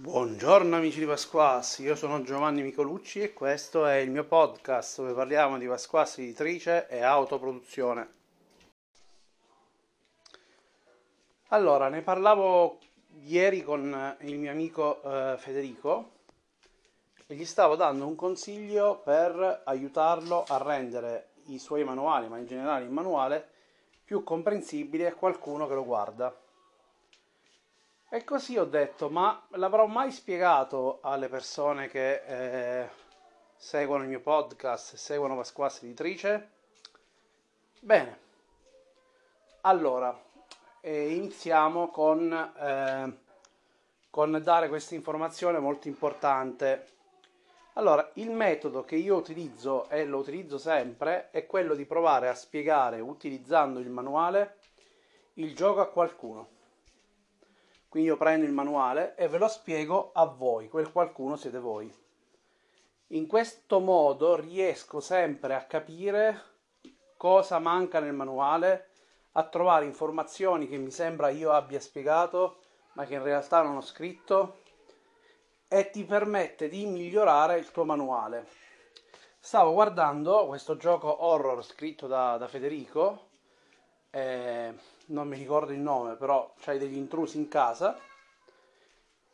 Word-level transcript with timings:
Buongiorno 0.00 0.76
amici 0.76 0.98
di 0.98 1.04
Pasquassi, 1.04 1.82
io 1.82 1.94
sono 1.94 2.22
Giovanni 2.22 2.62
Micolucci 2.62 3.20
e 3.20 3.34
questo 3.34 3.84
è 3.84 3.96
il 3.96 4.10
mio 4.10 4.24
podcast 4.24 5.02
dove 5.02 5.12
parliamo 5.12 5.58
di 5.58 5.66
Pasquassi 5.66 6.22
editrice 6.22 6.88
e 6.88 7.02
autoproduzione. 7.02 8.08
Allora, 11.48 11.90
ne 11.90 12.00
parlavo 12.00 12.78
ieri 13.24 13.62
con 13.62 14.16
il 14.20 14.38
mio 14.38 14.50
amico 14.50 15.02
eh, 15.02 15.36
Federico 15.36 16.12
e 17.26 17.34
gli 17.34 17.44
stavo 17.44 17.76
dando 17.76 18.06
un 18.06 18.14
consiglio 18.14 19.02
per 19.04 19.64
aiutarlo 19.66 20.44
a 20.48 20.56
rendere 20.56 21.32
i 21.48 21.58
suoi 21.58 21.84
manuali, 21.84 22.26
ma 22.26 22.38
in 22.38 22.46
generale 22.46 22.86
il 22.86 22.90
manuale, 22.90 23.46
più 24.02 24.24
comprensibile 24.24 25.08
a 25.08 25.14
qualcuno 25.14 25.68
che 25.68 25.74
lo 25.74 25.84
guarda. 25.84 26.34
E 28.12 28.24
così 28.24 28.58
ho 28.58 28.64
detto, 28.64 29.08
ma 29.08 29.40
l'avrò 29.50 29.86
mai 29.86 30.10
spiegato 30.10 30.98
alle 31.00 31.28
persone 31.28 31.86
che 31.86 32.82
eh, 32.82 32.88
seguono 33.54 34.02
il 34.02 34.08
mio 34.08 34.18
podcast, 34.18 34.96
seguono 34.96 35.36
Pasquassi 35.36 35.84
Editrice? 35.84 36.50
Bene, 37.78 38.18
allora 39.60 40.20
eh, 40.80 41.14
iniziamo 41.14 41.86
con, 41.90 42.32
eh, 42.32 43.18
con 44.10 44.40
dare 44.42 44.68
questa 44.68 44.96
informazione 44.96 45.60
molto 45.60 45.86
importante. 45.86 46.86
Allora, 47.74 48.10
il 48.14 48.32
metodo 48.32 48.82
che 48.82 48.96
io 48.96 49.14
utilizzo 49.14 49.88
e 49.88 50.04
lo 50.04 50.18
utilizzo 50.18 50.58
sempre 50.58 51.30
è 51.30 51.46
quello 51.46 51.76
di 51.76 51.84
provare 51.84 52.28
a 52.28 52.34
spiegare 52.34 52.98
utilizzando 52.98 53.78
il 53.78 53.88
manuale 53.88 54.56
il 55.34 55.54
gioco 55.54 55.80
a 55.80 55.86
qualcuno 55.86 56.58
quindi 57.90 58.08
io 58.08 58.16
prendo 58.16 58.46
il 58.46 58.52
manuale 58.52 59.16
e 59.16 59.26
ve 59.26 59.38
lo 59.38 59.48
spiego 59.48 60.12
a 60.14 60.24
voi, 60.24 60.68
quel 60.68 60.92
qualcuno 60.92 61.34
siete 61.34 61.58
voi. 61.58 61.92
In 63.08 63.26
questo 63.26 63.80
modo 63.80 64.36
riesco 64.36 65.00
sempre 65.00 65.56
a 65.56 65.64
capire 65.64 66.42
cosa 67.16 67.58
manca 67.58 67.98
nel 67.98 68.12
manuale, 68.12 68.90
a 69.32 69.42
trovare 69.42 69.86
informazioni 69.86 70.68
che 70.68 70.76
mi 70.76 70.92
sembra 70.92 71.30
io 71.30 71.50
abbia 71.50 71.80
spiegato, 71.80 72.60
ma 72.92 73.04
che 73.06 73.14
in 73.14 73.24
realtà 73.24 73.62
non 73.62 73.76
ho 73.76 73.82
scritto, 73.82 74.58
e 75.66 75.90
ti 75.90 76.04
permette 76.04 76.68
di 76.68 76.86
migliorare 76.86 77.58
il 77.58 77.72
tuo 77.72 77.84
manuale. 77.84 78.46
Stavo 79.40 79.72
guardando 79.72 80.46
questo 80.46 80.76
gioco 80.76 81.24
horror 81.24 81.64
scritto 81.64 82.06
da, 82.06 82.36
da 82.36 82.46
Federico, 82.46 83.29
eh, 84.10 84.74
non 85.06 85.28
mi 85.28 85.36
ricordo 85.36 85.72
il 85.72 85.78
nome, 85.78 86.16
però 86.16 86.52
c'hai 86.60 86.78
degli 86.78 86.96
intrusi 86.96 87.38
in 87.38 87.48
casa. 87.48 87.98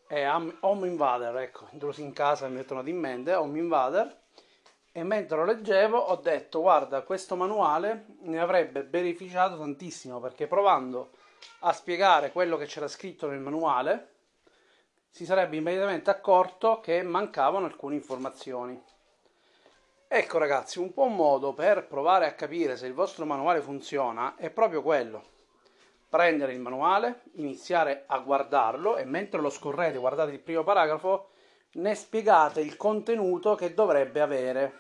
È 0.06 0.28
Home 0.28 0.86
Invader, 0.86 1.36
ecco, 1.38 1.69
intrusi 1.72 2.02
in 2.02 2.12
casa 2.12 2.46
mi 2.48 2.56
mettono 2.56 2.82
di 2.82 2.92
mente, 2.92 3.34
Home 3.34 3.58
Invader. 3.58 4.24
E 4.92 5.02
mentre 5.02 5.36
lo 5.36 5.44
leggevo 5.44 5.98
ho 5.98 6.16
detto, 6.16 6.60
guarda, 6.60 7.02
questo 7.02 7.36
manuale 7.36 8.06
ne 8.20 8.38
avrebbe 8.38 8.82
beneficiato 8.82 9.58
tantissimo 9.58 10.20
perché 10.20 10.47
provando 10.47 11.10
a 11.60 11.72
spiegare 11.72 12.32
quello 12.32 12.56
che 12.56 12.64
c'era 12.64 12.88
scritto 12.88 13.28
nel 13.28 13.41
manuale, 13.41 14.14
si 15.10 15.27
sarebbe 15.27 15.56
immediatamente 15.56 16.10
accorto 16.10 16.80
che 16.80 17.02
mancavano 17.02 17.66
alcune 17.66 17.94
informazioni. 17.94 18.82
Ecco 20.09 20.39
ragazzi, 20.39 20.79
un 20.79 20.93
buon 20.95 21.17
modo 21.17 21.53
per 21.53 21.89
provare 21.89 22.27
a 22.27 22.35
capire 22.35 22.77
se 22.77 22.87
il 22.87 22.95
vostro 22.95 23.27
manuale 23.27 23.61
funziona 23.61 24.37
è 24.37 24.51
proprio 24.51 24.81
quello. 24.81 25.21
Prendere 26.09 26.53
il 26.53 26.61
manuale, 26.61 27.23
iniziare 27.35 28.05
a 28.07 28.21
guardarlo 28.21 28.97
e 28.99 29.05
mentre 29.05 29.41
lo 29.41 29.51
scorrete, 29.51 29.99
guardate 29.99 30.31
il 30.31 30.39
primo 30.39 30.62
paragrafo, 30.62 31.31
ne 31.73 31.97
spiegate 31.97 32.61
il 32.61 32.77
contenuto 32.77 33.57
che 33.57 33.75
dovrebbe 33.75 34.21
avere. 34.21 34.75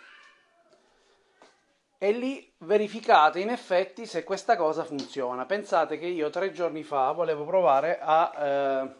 E 1.98 2.12
lì 2.12 2.52
verificate 2.58 3.40
in 3.40 3.50
effetti 3.50 4.06
se 4.06 4.22
questa 4.22 4.56
cosa 4.56 4.84
funziona. 4.84 5.44
Pensate 5.44 5.98
che 5.98 6.06
io 6.06 6.30
tre 6.30 6.52
giorni 6.52 6.84
fa 6.84 7.10
volevo 7.10 7.44
provare 7.44 7.98
a, 8.00 8.32
eh, 8.38 8.94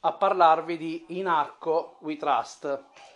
a 0.00 0.12
parlarvi 0.14 0.78
di 0.78 1.04
In 1.08 1.26
Arco 1.26 1.98
We 2.00 2.16
Trust 2.16 3.10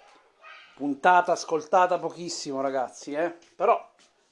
puntata 0.76 1.32
ascoltata 1.32 1.98
pochissimo 1.98 2.60
ragazzi, 2.60 3.14
eh? 3.14 3.34
però 3.56 3.82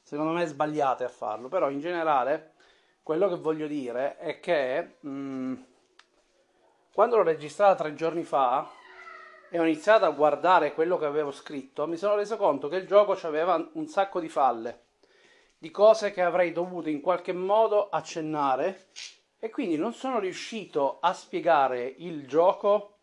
secondo 0.03 0.33
me 0.33 0.45
sbagliate 0.45 1.03
a 1.03 1.09
farlo, 1.09 1.49
però 1.49 1.71
in 1.71 1.81
generale 1.81 2.53
quello 3.03 3.31
che 3.31 3.37
voglio 3.37 3.67
dire 3.67 4.19
è 4.19 4.41
che 4.41 4.97
mh, 5.01 5.09
mm, 5.09 5.55
quando 6.93 7.17
l'ho 7.17 7.23
registrata 7.23 7.83
tre 7.83 7.95
giorni 7.95 8.25
fa 8.25 8.69
e 9.49 9.59
ho 9.59 9.65
iniziato 9.65 10.05
a 10.05 10.11
guardare 10.11 10.75
quello 10.75 10.99
che 10.99 11.07
avevo 11.07 11.31
scritto, 11.31 11.87
mi 11.87 11.97
sono 11.97 12.15
reso 12.15 12.37
conto 12.37 12.69
che 12.69 12.77
il 12.77 12.87
gioco 12.87 13.13
aveva 13.27 13.67
un 13.73 13.87
sacco 13.87 14.21
di 14.21 14.29
falle, 14.29 14.83
di 15.57 15.71
cose 15.71 16.13
che 16.13 16.21
avrei 16.21 16.53
dovuto 16.53 16.91
in 16.91 17.01
qualche 17.01 17.33
modo 17.33 17.89
accennare 17.89 18.89
e 19.39 19.49
quindi 19.49 19.79
non 19.79 19.95
sono 19.95 20.19
riuscito 20.19 20.99
a 21.01 21.15
spiegare 21.15 21.95
il 21.97 22.27
gioco 22.27 22.99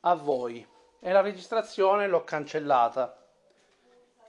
a 0.00 0.14
voi 0.14 0.66
e 1.00 1.12
la 1.12 1.20
registrazione 1.20 2.06
l'ho 2.08 2.24
cancellata 2.24 3.16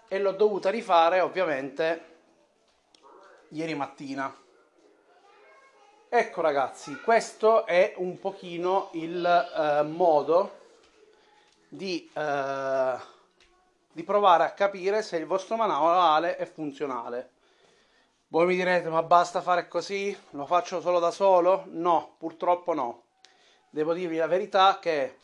e 0.08 0.20
l'ho 0.20 0.32
dovuta 0.32 0.70
rifare 0.70 1.20
ovviamente 1.22 2.06
ieri 3.50 3.76
mattina. 3.76 4.36
Ecco 6.12 6.42
ragazzi, 6.42 7.00
questo 7.02 7.66
è 7.66 7.94
un 7.98 8.20
pochino 8.20 8.90
il 8.94 9.24
eh, 9.26 9.84
modo 9.84 10.58
di, 11.68 12.10
eh, 12.12 12.98
di 13.92 14.04
provare 14.04 14.44
a 14.44 14.52
capire 14.54 15.04
se 15.04 15.18
il 15.18 15.28
vostro 15.28 15.56
manuale 15.56 16.36
è 16.36 16.46
funzionale. 16.46 17.32
Voi 18.30 18.46
mi 18.48 18.56
direte, 18.56 18.90
ma 18.90 19.04
basta 19.04 19.42
fare 19.42 19.68
così? 19.68 20.16
Lo 20.32 20.46
faccio 20.46 20.82
solo 20.82 21.00
da 21.00 21.12
solo? 21.12 21.66
No, 21.68 22.16
purtroppo 22.18 22.74
no. 22.74 23.04
Devo 23.70 23.94
dirvi 23.94 24.18
la 24.18 24.28
verità 24.28 24.80
che 24.80 25.18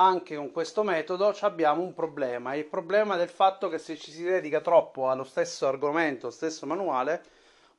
anche 0.00 0.34
con 0.34 0.50
questo 0.50 0.82
metodo 0.82 1.36
abbiamo 1.40 1.82
un 1.82 1.92
problema, 1.92 2.54
il 2.54 2.64
problema 2.64 3.16
del 3.16 3.28
fatto 3.28 3.68
che 3.68 3.76
se 3.76 3.98
ci 3.98 4.10
si 4.10 4.22
dedica 4.22 4.62
troppo 4.62 5.10
allo 5.10 5.24
stesso 5.24 5.66
argomento, 5.66 6.26
allo 6.26 6.34
stesso 6.34 6.64
manuale, 6.64 7.22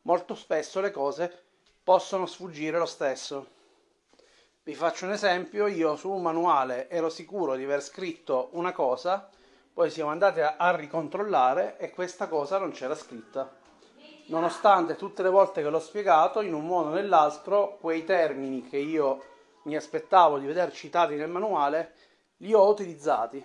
molto 0.04 0.36
spesso 0.36 0.82
le 0.82 0.92
cose 0.92 1.46
possono 1.84 2.28
sfuggire 2.28 2.78
lo 2.78 2.86
stesso. 2.86 3.48
Vi 4.62 4.76
faccio 4.76 5.06
un 5.06 5.14
esempio, 5.14 5.66
io 5.66 5.96
su 5.96 6.12
un 6.12 6.22
manuale 6.22 6.88
ero 6.90 7.10
sicuro 7.10 7.56
di 7.56 7.64
aver 7.64 7.82
scritto 7.82 8.50
una 8.52 8.72
cosa, 8.72 9.28
poi 9.74 9.90
siamo 9.90 10.12
andati 10.12 10.42
a, 10.42 10.58
a 10.58 10.76
ricontrollare 10.76 11.78
e 11.80 11.90
questa 11.90 12.28
cosa 12.28 12.60
non 12.60 12.70
c'era 12.70 12.94
scritta. 12.94 13.52
Nonostante 14.28 14.96
tutte 14.96 15.24
le 15.24 15.30
volte 15.30 15.64
che 15.64 15.70
l'ho 15.70 15.80
spiegato, 15.80 16.42
in 16.42 16.54
un 16.54 16.68
modo 16.68 16.90
o 16.90 16.94
nell'altro, 16.94 17.78
quei 17.82 18.04
termini 18.04 18.70
che 18.70 18.78
io 18.78 19.24
mi 19.64 19.76
aspettavo 19.76 20.38
di 20.38 20.46
vedere 20.46 20.72
citati 20.72 21.16
nel 21.16 21.30
manuale 21.30 21.94
li 22.42 22.54
ho 22.54 22.68
utilizzati. 22.68 23.44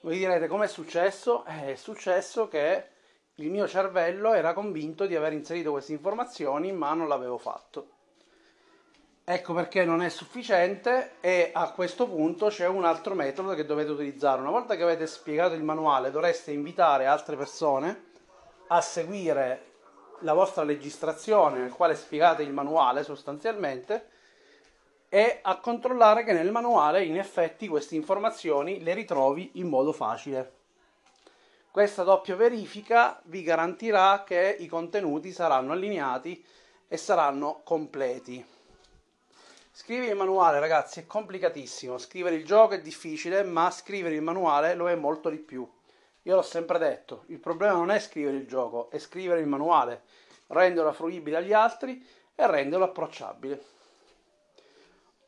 Voi 0.00 0.16
direte 0.16 0.46
com'è 0.46 0.68
successo? 0.68 1.44
Eh, 1.44 1.72
è 1.72 1.74
successo 1.74 2.48
che 2.48 2.86
il 3.36 3.50
mio 3.50 3.66
cervello 3.66 4.32
era 4.32 4.52
convinto 4.52 5.06
di 5.06 5.16
aver 5.16 5.32
inserito 5.32 5.70
queste 5.70 5.92
informazioni, 5.92 6.72
ma 6.72 6.92
non 6.94 7.08
l'avevo 7.08 7.38
fatto. 7.38 7.90
Ecco 9.24 9.52
perché 9.52 9.84
non 9.84 10.00
è 10.02 10.08
sufficiente 10.08 11.16
e 11.20 11.50
a 11.52 11.70
questo 11.72 12.08
punto 12.08 12.46
c'è 12.46 12.66
un 12.66 12.84
altro 12.84 13.14
metodo 13.14 13.54
che 13.54 13.66
dovete 13.66 13.90
utilizzare. 13.90 14.40
Una 14.40 14.50
volta 14.50 14.74
che 14.74 14.82
avete 14.82 15.06
spiegato 15.06 15.54
il 15.54 15.62
manuale 15.62 16.10
dovreste 16.10 16.50
invitare 16.50 17.04
altre 17.04 17.36
persone 17.36 18.06
a 18.68 18.80
seguire 18.80 19.64
la 20.20 20.32
vostra 20.32 20.64
registrazione 20.64 21.58
nel 21.58 21.72
quale 21.72 21.94
spiegate 21.94 22.42
il 22.42 22.52
manuale 22.52 23.04
sostanzialmente 23.04 24.08
e 25.08 25.38
a 25.42 25.58
controllare 25.58 26.24
che 26.24 26.32
nel 26.32 26.50
manuale 26.50 27.04
in 27.04 27.18
effetti 27.18 27.68
queste 27.68 27.94
informazioni 27.94 28.82
le 28.82 28.94
ritrovi 28.94 29.52
in 29.54 29.68
modo 29.68 29.92
facile. 29.92 30.52
Questa 31.70 32.02
doppia 32.02 32.34
verifica 32.34 33.20
vi 33.24 33.42
garantirà 33.42 34.24
che 34.24 34.56
i 34.58 34.66
contenuti 34.66 35.32
saranno 35.32 35.72
allineati 35.72 36.44
e 36.88 36.96
saranno 36.96 37.60
completi. 37.64 38.44
Scrivere 39.70 40.10
il 40.10 40.16
manuale, 40.16 40.58
ragazzi, 40.58 40.98
è 40.98 41.06
complicatissimo. 41.06 41.98
Scrivere 41.98 42.34
il 42.34 42.44
gioco 42.44 42.74
è 42.74 42.80
difficile, 42.80 43.44
ma 43.44 43.70
scrivere 43.70 44.16
il 44.16 44.22
manuale 44.22 44.74
lo 44.74 44.88
è 44.88 44.96
molto 44.96 45.28
di 45.28 45.36
più. 45.36 45.70
Io 46.22 46.34
l'ho 46.34 46.42
sempre 46.42 46.78
detto, 46.78 47.22
il 47.26 47.38
problema 47.38 47.74
non 47.74 47.92
è 47.92 48.00
scrivere 48.00 48.36
il 48.38 48.46
gioco, 48.48 48.90
è 48.90 48.98
scrivere 48.98 49.40
il 49.40 49.46
manuale, 49.46 50.02
renderlo 50.48 50.92
fruibile 50.92 51.36
agli 51.36 51.52
altri 51.52 52.04
e 52.34 52.46
renderlo 52.46 52.86
approcciabile. 52.86 53.77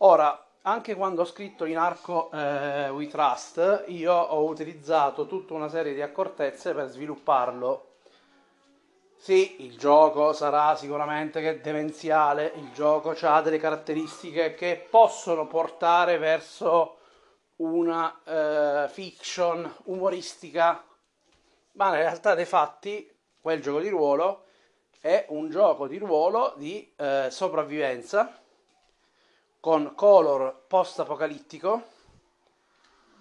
Ora, 0.03 0.47
anche 0.63 0.95
quando 0.95 1.21
ho 1.21 1.27
scritto 1.27 1.67
in 1.67 1.77
arco 1.77 2.31
eh, 2.33 2.89
We 2.89 3.07
Trust, 3.07 3.85
io 3.89 4.15
ho 4.15 4.45
utilizzato 4.45 5.27
tutta 5.27 5.53
una 5.53 5.69
serie 5.69 5.93
di 5.93 6.01
accortezze 6.01 6.73
per 6.73 6.89
svilupparlo. 6.89 7.97
Sì, 9.19 9.63
il 9.63 9.77
gioco 9.77 10.33
sarà 10.33 10.75
sicuramente 10.75 11.61
demenziale, 11.61 12.51
il 12.57 12.73
gioco 12.73 13.15
ha 13.21 13.43
delle 13.43 13.59
caratteristiche 13.59 14.55
che 14.55 14.87
possono 14.89 15.47
portare 15.47 16.17
verso 16.17 16.97
una 17.57 18.07
uh, 18.25 18.89
fiction 18.89 19.71
umoristica, 19.85 20.83
ma 21.73 21.89
in 21.89 21.97
realtà 21.97 22.35
dei 22.35 22.47
fatti 22.47 23.07
quel 23.39 23.61
gioco 23.61 23.81
di 23.81 23.91
ruolo 23.91 24.45
è 24.99 25.27
un 25.29 25.51
gioco 25.51 25.87
di 25.87 25.99
ruolo 25.99 26.55
di 26.57 26.91
uh, 26.97 27.29
sopravvivenza 27.29 28.40
con 29.61 29.95
color 29.95 30.65
post-apocalittico 30.67 31.83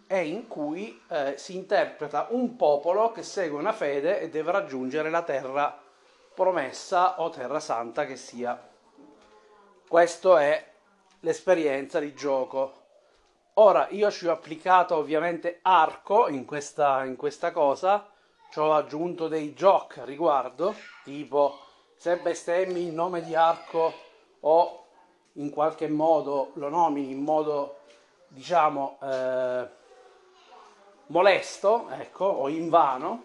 e 0.07 0.25
in 0.25 0.47
cui 0.47 0.99
uh, 1.09 1.33
si 1.35 1.55
interpreta 1.55 2.27
un 2.31 2.55
popolo 2.55 3.11
che 3.11 3.21
segue 3.21 3.59
una 3.59 3.73
fede 3.73 4.21
e 4.21 4.29
deve 4.29 4.51
raggiungere 4.51 5.09
la 5.09 5.21
terra 5.21 5.79
promessa 6.33 7.21
o 7.21 7.29
terra 7.29 7.59
santa 7.59 8.05
che 8.05 8.15
sia. 8.15 8.59
Questa 9.87 10.41
è 10.41 10.71
l'esperienza 11.19 11.99
di 11.99 12.13
gioco. 12.13 12.77
Ora 13.55 13.87
io 13.89 14.09
ci 14.09 14.25
ho 14.25 14.31
applicato 14.31 14.95
ovviamente 14.95 15.59
arco 15.61 16.29
in 16.29 16.45
questa, 16.45 17.03
in 17.03 17.17
questa 17.17 17.51
cosa, 17.51 18.09
ci 18.49 18.59
ho 18.59 18.73
aggiunto 18.73 19.27
dei 19.27 19.53
giochi 19.53 19.99
a 19.99 20.05
riguardo, 20.05 20.73
tipo 21.03 21.59
se 21.97 22.15
bestemmi 22.17 22.85
il 22.85 22.93
nome 22.93 23.21
di 23.21 23.35
arco 23.35 23.93
o 24.39 24.85
in 25.39 25.49
qualche 25.49 25.87
modo 25.87 26.51
lo 26.53 26.69
nomini 26.69 27.11
in 27.11 27.23
modo 27.23 27.77
diciamo 28.27 28.99
eh, 29.01 29.67
molesto, 31.07 31.89
ecco, 31.89 32.25
o 32.25 32.47
invano, 32.49 33.23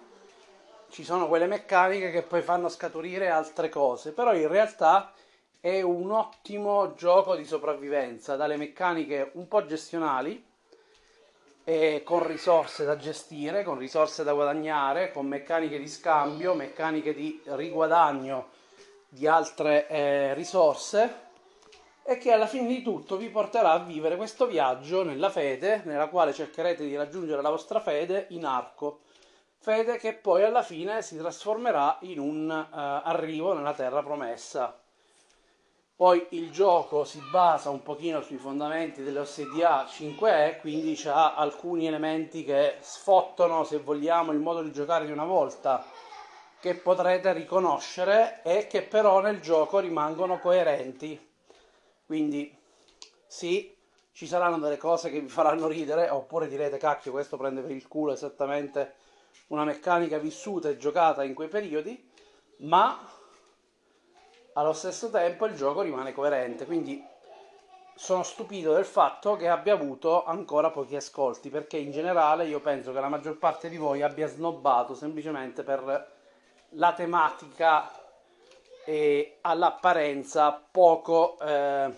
ci 0.88 1.05
sono 1.05 1.28
quelle 1.28 1.46
meccaniche 1.46 2.11
che 2.11 2.22
poi 2.22 2.40
fanno 2.40 2.69
scaturire 2.69 3.28
altre 3.28 3.69
cose, 3.69 4.12
però 4.12 4.34
in 4.34 4.49
realtà 4.49 5.12
è 5.61 5.82
un 5.82 6.11
ottimo 6.11 6.94
gioco 6.94 7.34
di 7.34 7.44
sopravvivenza, 7.44 8.37
dalle 8.37 8.56
meccaniche 8.56 9.31
un 9.34 9.49
po' 9.49 9.66
gestionali, 9.66 10.52
con 12.05 12.26
risorse 12.26 12.84
da 12.84 12.96
gestire, 12.96 13.64
con 13.64 13.78
risorse 13.78 14.22
da 14.22 14.34
guadagnare, 14.34 15.11
con 15.11 15.26
meccaniche 15.26 15.78
di 15.78 15.88
scambio, 15.88 16.52
meccaniche 16.52 17.14
di 17.14 17.40
riguadagno 17.44 18.49
di 19.08 19.26
altre 19.26 19.88
eh, 19.88 20.34
risorse 20.34 21.24
e 22.05 22.19
che 22.19 22.33
alla 22.33 22.47
fine 22.47 22.69
di 22.69 22.83
tutto 22.83 23.17
vi 23.17 23.31
porterà 23.31 23.73
a 23.73 23.79
vivere 23.79 24.17
questo 24.17 24.47
viaggio 24.47 25.03
nella 25.03 25.31
fede, 25.31 25.83
nella 25.85 26.09
quale 26.09 26.33
cercherete 26.33 26.85
di 26.85 26.97
raggiungere 26.97 27.43
la 27.43 27.51
vostra 27.51 27.81
fede 27.81 28.27
in 28.31 28.45
arco 28.45 29.01
fede 29.65 29.97
che 29.97 30.12
poi 30.12 30.43
alla 30.43 30.62
fine 30.62 31.01
si 31.01 31.17
trasformerà 31.17 31.97
in 32.01 32.19
un 32.19 32.51
uh, 32.51 32.77
arrivo 33.09 33.55
nella 33.55 33.73
terra 33.73 34.03
promessa. 34.03 34.79
Poi 35.97 36.27
il 36.31 36.51
gioco 36.51 37.05
si 37.05 37.19
basa 37.31 37.71
un 37.71 37.83
pochino 37.83 38.21
sui 38.21 38.37
fondamenti 38.37 39.03
dell'OSDA 39.03 39.87
5E, 39.89 40.61
quindi 40.61 41.00
ha 41.07 41.35
alcuni 41.35 41.87
elementi 41.87 42.45
che 42.45 42.77
sfottono, 42.81 43.65
se 43.65 43.79
vogliamo, 43.79 44.33
il 44.33 44.39
modo 44.39 44.61
di 44.61 44.71
giocare 44.71 45.07
di 45.07 45.12
una 45.12 45.25
volta, 45.25 45.83
che 46.61 46.75
potrete 46.75 47.33
riconoscere 47.33 48.43
e 48.43 48.67
che 48.67 48.83
però 48.83 49.21
nel 49.21 49.41
gioco 49.41 49.79
rimangono 49.79 50.41
coerenti. 50.41 51.34
Quindi 52.14 52.56
sì, 53.26 53.76
ci 54.12 54.28
saranno 54.28 54.58
delle 54.58 54.76
cose 54.76 55.11
che 55.11 55.19
vi 55.19 55.28
faranno 55.28 55.66
ridere, 55.66 56.08
oppure 56.11 56.46
direte 56.46 56.76
cacchio, 56.76 57.11
questo 57.11 57.37
prende 57.37 57.61
per 57.61 57.72
il 57.72 57.88
culo 57.88 58.12
esattamente 58.12 58.94
una 59.49 59.64
meccanica 59.64 60.19
vissuta 60.19 60.69
e 60.69 60.76
giocata 60.76 61.25
in 61.25 61.34
quei 61.34 61.49
periodi, 61.49 62.08
ma 62.58 63.05
allo 64.52 64.72
stesso 64.75 65.11
tempo 65.11 65.46
il 65.46 65.56
gioco 65.56 65.81
rimane 65.81 66.12
coerente. 66.12 66.66
Quindi 66.66 67.05
sono 67.96 68.22
stupito 68.22 68.72
del 68.72 68.84
fatto 68.84 69.34
che 69.34 69.49
abbia 69.49 69.75
avuto 69.75 70.25
ancora 70.25 70.70
pochi 70.70 70.94
ascolti, 70.94 71.50
perché 71.50 71.78
in 71.78 71.90
generale 71.90 72.46
io 72.46 72.61
penso 72.61 72.93
che 72.93 73.00
la 73.00 73.08
maggior 73.08 73.38
parte 73.38 73.69
di 73.69 73.76
voi 73.76 74.02
abbia 74.02 74.28
snobbato 74.28 74.94
semplicemente 74.94 75.64
per 75.64 76.12
la 76.69 76.93
tematica 76.93 78.04
e 78.85 79.39
all'apparenza 79.41 80.53
poco, 80.71 81.39
eh, 81.41 81.93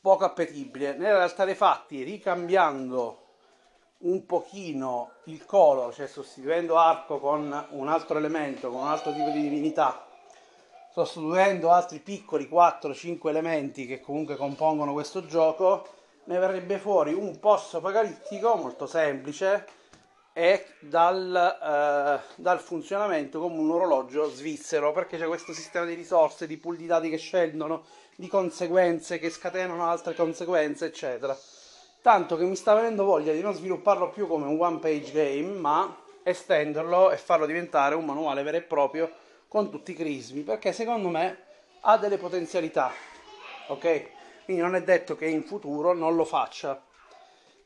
poco 0.00 0.24
appetibile. 0.24 0.94
Nella 0.94 1.18
realtà 1.18 1.44
dei 1.44 1.54
fatti, 1.54 2.02
ricambiando 2.02 3.24
un 3.98 4.26
pochino 4.26 5.12
il 5.24 5.44
color, 5.46 5.94
cioè 5.94 6.06
sostituendo 6.06 6.76
arco 6.76 7.18
con 7.18 7.66
un 7.70 7.88
altro 7.88 8.18
elemento, 8.18 8.70
con 8.70 8.82
un 8.82 8.88
altro 8.88 9.12
tipo 9.12 9.30
di 9.30 9.40
divinità, 9.40 10.06
sostituendo 10.92 11.70
altri 11.70 12.00
piccoli 12.00 12.48
4-5 12.50 13.28
elementi 13.28 13.86
che 13.86 14.00
comunque 14.00 14.36
compongono 14.36 14.92
questo 14.92 15.24
gioco, 15.26 15.86
ne 16.24 16.38
verrebbe 16.38 16.78
fuori 16.78 17.12
un 17.14 17.38
post 17.38 17.74
apocalittico 17.74 18.56
molto 18.56 18.86
semplice 18.86 19.66
e 20.36 20.66
dal, 20.80 21.34
eh, 21.34 22.20
dal, 22.34 22.60
funzionamento 22.60 23.40
come 23.40 23.58
un 23.58 23.70
orologio 23.70 24.28
svizzero 24.28 24.92
perché 24.92 25.16
c'è 25.16 25.26
questo 25.26 25.54
sistema 25.54 25.86
di 25.86 25.94
risorse, 25.94 26.46
di 26.46 26.58
pool 26.58 26.76
di 26.76 26.84
dati 26.84 27.08
che 27.08 27.16
scendono, 27.16 27.84
di 28.16 28.28
conseguenze 28.28 29.18
che 29.18 29.30
scatenano 29.30 29.88
altre 29.88 30.14
conseguenze, 30.14 30.84
eccetera 30.86 31.34
tanto 32.06 32.36
che 32.36 32.44
mi 32.44 32.54
sta 32.54 32.72
venendo 32.72 33.02
voglia 33.02 33.32
di 33.32 33.40
non 33.40 33.52
svilupparlo 33.52 34.10
più 34.10 34.28
come 34.28 34.46
un 34.46 34.60
one 34.60 34.78
page 34.78 35.10
game, 35.10 35.58
ma 35.58 35.96
estenderlo 36.22 37.10
e 37.10 37.16
farlo 37.16 37.46
diventare 37.46 37.96
un 37.96 38.04
manuale 38.04 38.44
vero 38.44 38.58
e 38.58 38.62
proprio 38.62 39.10
con 39.48 39.72
tutti 39.72 39.90
i 39.90 39.94
crismi, 39.94 40.42
perché 40.42 40.72
secondo 40.72 41.08
me 41.08 41.36
ha 41.80 41.96
delle 41.96 42.16
potenzialità, 42.16 42.92
ok? 43.66 44.10
Quindi 44.44 44.62
non 44.62 44.76
è 44.76 44.84
detto 44.84 45.16
che 45.16 45.26
in 45.26 45.42
futuro 45.42 45.94
non 45.94 46.14
lo 46.14 46.24
faccia. 46.24 46.80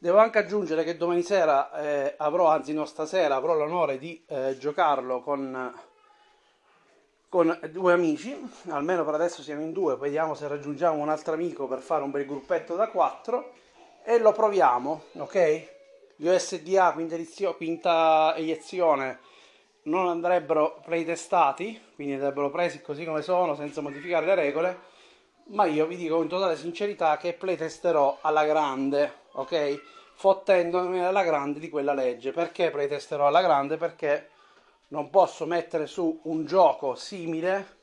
Devo 0.03 0.17
anche 0.17 0.39
aggiungere 0.39 0.83
che 0.83 0.97
domani 0.97 1.21
sera 1.21 1.71
eh, 1.79 2.15
avrò, 2.17 2.49
anzi 2.49 2.73
no 2.73 2.87
stasera, 2.87 3.35
avrò 3.35 3.53
l'onore 3.53 3.99
di 3.99 4.25
eh, 4.29 4.57
giocarlo 4.57 5.21
con, 5.21 5.79
con 7.29 7.61
due 7.71 7.93
amici, 7.93 8.35
almeno 8.71 9.05
per 9.05 9.13
adesso 9.13 9.43
siamo 9.43 9.61
in 9.61 9.75
due, 9.75 9.97
vediamo 9.97 10.33
se 10.33 10.49
raggiungiamo 10.49 10.97
un 10.97 11.11
altro 11.11 11.35
amico 11.35 11.67
per 11.67 11.81
fare 11.81 12.03
un 12.03 12.11
bel 12.11 12.25
gruppetto 12.25 12.77
da 12.77 12.89
quattro. 12.89 13.53
E 14.03 14.19
lo 14.19 14.33
proviamo, 14.33 15.03
ok? 15.19 15.69
Gli 16.17 16.29
OSDA 16.29 16.93
quinta, 16.93 17.15
edizio, 17.17 17.55
quinta 17.55 18.35
eiezione 18.37 19.19
non 19.83 20.09
andrebbero 20.09 20.81
playtestati, 20.83 21.79
quindi 21.95 22.15
andrebbero 22.15 22.49
presi 22.49 22.81
così 22.81 23.05
come 23.05 23.21
sono 23.21 23.55
senza 23.55 23.83
modificare 23.83 24.25
le 24.25 24.35
regole, 24.35 24.79
ma 25.49 25.67
io 25.67 25.85
vi 25.85 25.97
dico 25.97 26.23
in 26.23 26.29
totale 26.29 26.57
sincerità 26.57 27.19
che 27.19 27.35
playtesterò 27.35 28.17
alla 28.23 28.47
grande, 28.47 29.20
ok? 29.33 29.83
Fottendomi 30.15 31.03
alla 31.03 31.23
grande 31.23 31.59
di 31.59 31.69
quella 31.69 31.95
legge. 31.95 32.33
Perché 32.33 32.71
playtesterò 32.71 33.27
alla 33.27 33.43
grande? 33.43 33.77
Perché 33.77 34.29
non 34.89 35.11
posso 35.11 35.47
mettere 35.47 35.87
su 35.87 36.21
un 36.25 36.45
gioco 36.45 36.95
simile 36.95 37.79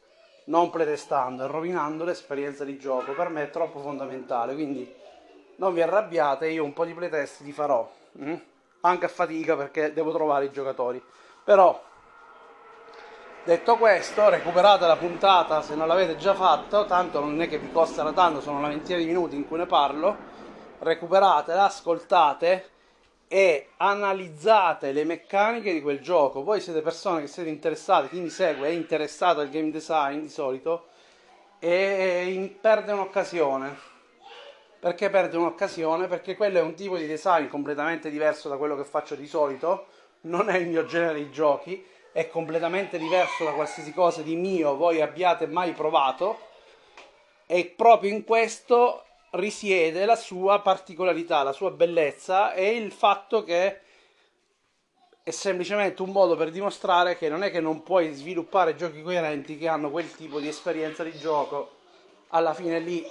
non 0.47 0.69
playtestando 0.69 1.43
e 1.43 1.47
rovinando 1.47 2.03
l'esperienza 2.03 2.63
di 2.63 2.77
gioco. 2.77 3.13
Per 3.13 3.29
me 3.29 3.43
è 3.43 3.49
troppo 3.49 3.79
fondamentale, 3.79 4.53
quindi 4.53 4.93
non 5.57 5.73
vi 5.73 5.81
arrabbiate, 5.81 6.49
io 6.49 6.63
un 6.63 6.73
po' 6.73 6.85
di 6.85 6.93
playtest 6.93 7.41
li 7.41 7.51
farò, 7.51 7.89
mm? 8.19 8.35
anche 8.81 9.05
a 9.05 9.09
fatica 9.09 9.55
perché 9.55 9.93
devo 9.93 10.11
trovare 10.11 10.45
i 10.45 10.51
giocatori. 10.51 11.03
Però, 11.43 11.81
detto 13.43 13.77
questo, 13.77 14.29
recuperate 14.29 14.85
la 14.85 14.97
puntata 14.97 15.61
se 15.61 15.75
non 15.75 15.87
l'avete 15.87 16.17
già 16.17 16.33
fatto, 16.33 16.85
tanto 16.85 17.19
non 17.19 17.41
è 17.41 17.47
che 17.47 17.57
vi 17.57 17.71
costerà 17.71 18.11
tanto, 18.13 18.41
sono 18.41 18.57
una 18.57 18.69
ventina 18.69 18.97
di 18.97 19.05
minuti 19.05 19.35
in 19.35 19.47
cui 19.47 19.57
ne 19.57 19.65
parlo, 19.65 20.35
recuperatela, 20.79 21.65
ascoltate 21.65 22.69
e 23.27 23.69
analizzate 23.77 24.91
le 24.91 25.03
meccaniche 25.03 25.73
di 25.73 25.81
quel 25.81 25.99
gioco. 25.99 26.43
Voi 26.43 26.61
siete 26.61 26.81
persone 26.81 27.21
che 27.21 27.27
siete 27.27 27.49
interessate, 27.49 28.09
chi 28.09 28.19
mi 28.19 28.29
segue 28.29 28.67
è 28.67 28.71
interessato 28.71 29.39
al 29.39 29.49
game 29.49 29.71
design 29.71 30.19
di 30.21 30.29
solito 30.29 30.87
e 31.59 32.57
perde 32.61 32.91
un'occasione 32.91 33.95
perché 34.79 35.09
perde 35.09 35.37
un'occasione? 35.37 36.07
Perché 36.07 36.35
quello 36.35 36.59
è 36.59 36.61
un 36.61 36.75
tipo 36.75 36.97
di 36.97 37.07
design 37.07 37.47
completamente 37.47 38.11
diverso 38.11 38.47
da 38.47 38.57
quello 38.57 38.75
che 38.77 38.85
faccio 38.85 39.15
di 39.15 39.25
solito, 39.25 39.87
non 40.21 40.49
è 40.49 40.57
il 40.57 40.67
mio 40.67 40.85
genere 40.85 41.15
di 41.15 41.31
giochi, 41.31 41.83
è 42.11 42.29
completamente 42.29 42.99
diverso 42.99 43.43
da 43.43 43.51
qualsiasi 43.51 43.91
cosa 43.91 44.21
di 44.21 44.35
mio 44.35 44.75
voi 44.75 45.01
abbiate 45.01 45.47
mai 45.47 45.71
provato 45.73 46.39
e 47.47 47.73
proprio 47.75 48.11
in 48.11 48.23
questo 48.23 49.03
risiede 49.31 50.05
la 50.05 50.15
sua 50.15 50.61
particolarità, 50.61 51.43
la 51.43 51.51
sua 51.51 51.71
bellezza 51.71 52.53
e 52.53 52.75
il 52.75 52.91
fatto 52.91 53.43
che 53.43 53.81
è 55.23 55.31
semplicemente 55.31 56.01
un 56.01 56.11
modo 56.11 56.35
per 56.35 56.51
dimostrare 56.51 57.17
che 57.17 57.27
non 57.27 57.43
è 57.43 57.51
che 57.51 57.59
non 57.59 57.83
puoi 57.83 58.13
sviluppare 58.13 58.75
giochi 58.75 59.01
coerenti 59.01 59.57
che 59.57 59.67
hanno 59.67 59.91
quel 59.91 60.09
tipo 60.15 60.39
di 60.39 60.47
esperienza 60.47 61.03
di 61.03 61.17
gioco. 61.17 61.75
Alla 62.29 62.53
fine 62.53 62.79
lì 62.79 63.05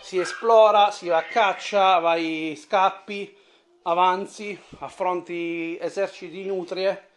si 0.00 0.18
esplora, 0.18 0.90
si 0.90 1.08
va 1.08 1.18
a 1.18 1.22
caccia, 1.22 1.98
vai 1.98 2.54
scappi, 2.56 3.36
avanzi, 3.82 4.56
affronti 4.78 5.76
eserciti 5.80 6.44
nutrie 6.44 7.08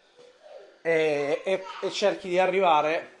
e, 0.82 1.42
e, 1.44 1.64
e 1.80 1.90
cerchi 1.90 2.28
di 2.28 2.38
arrivare 2.38 3.15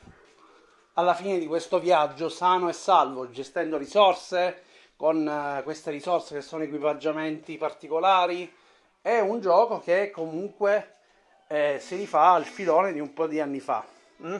alla 0.98 1.14
fine 1.14 1.38
di 1.38 1.46
questo 1.46 1.78
viaggio 1.78 2.28
sano 2.28 2.68
e 2.68 2.72
salvo, 2.72 3.30
gestendo 3.30 3.76
risorse, 3.76 4.62
con 4.96 5.26
uh, 5.26 5.62
queste 5.62 5.90
risorse 5.90 6.36
che 6.36 6.40
sono 6.40 6.62
equipaggiamenti 6.62 7.58
particolari. 7.58 8.50
È 9.02 9.20
un 9.20 9.40
gioco 9.40 9.78
che 9.80 10.10
comunque 10.10 10.94
eh, 11.48 11.78
si 11.80 11.96
rifà 11.96 12.30
al 12.30 12.44
filone 12.44 12.92
di 12.92 13.00
un 13.00 13.12
po' 13.12 13.26
di 13.26 13.40
anni 13.40 13.60
fa. 13.60 13.84
Mm? 14.22 14.36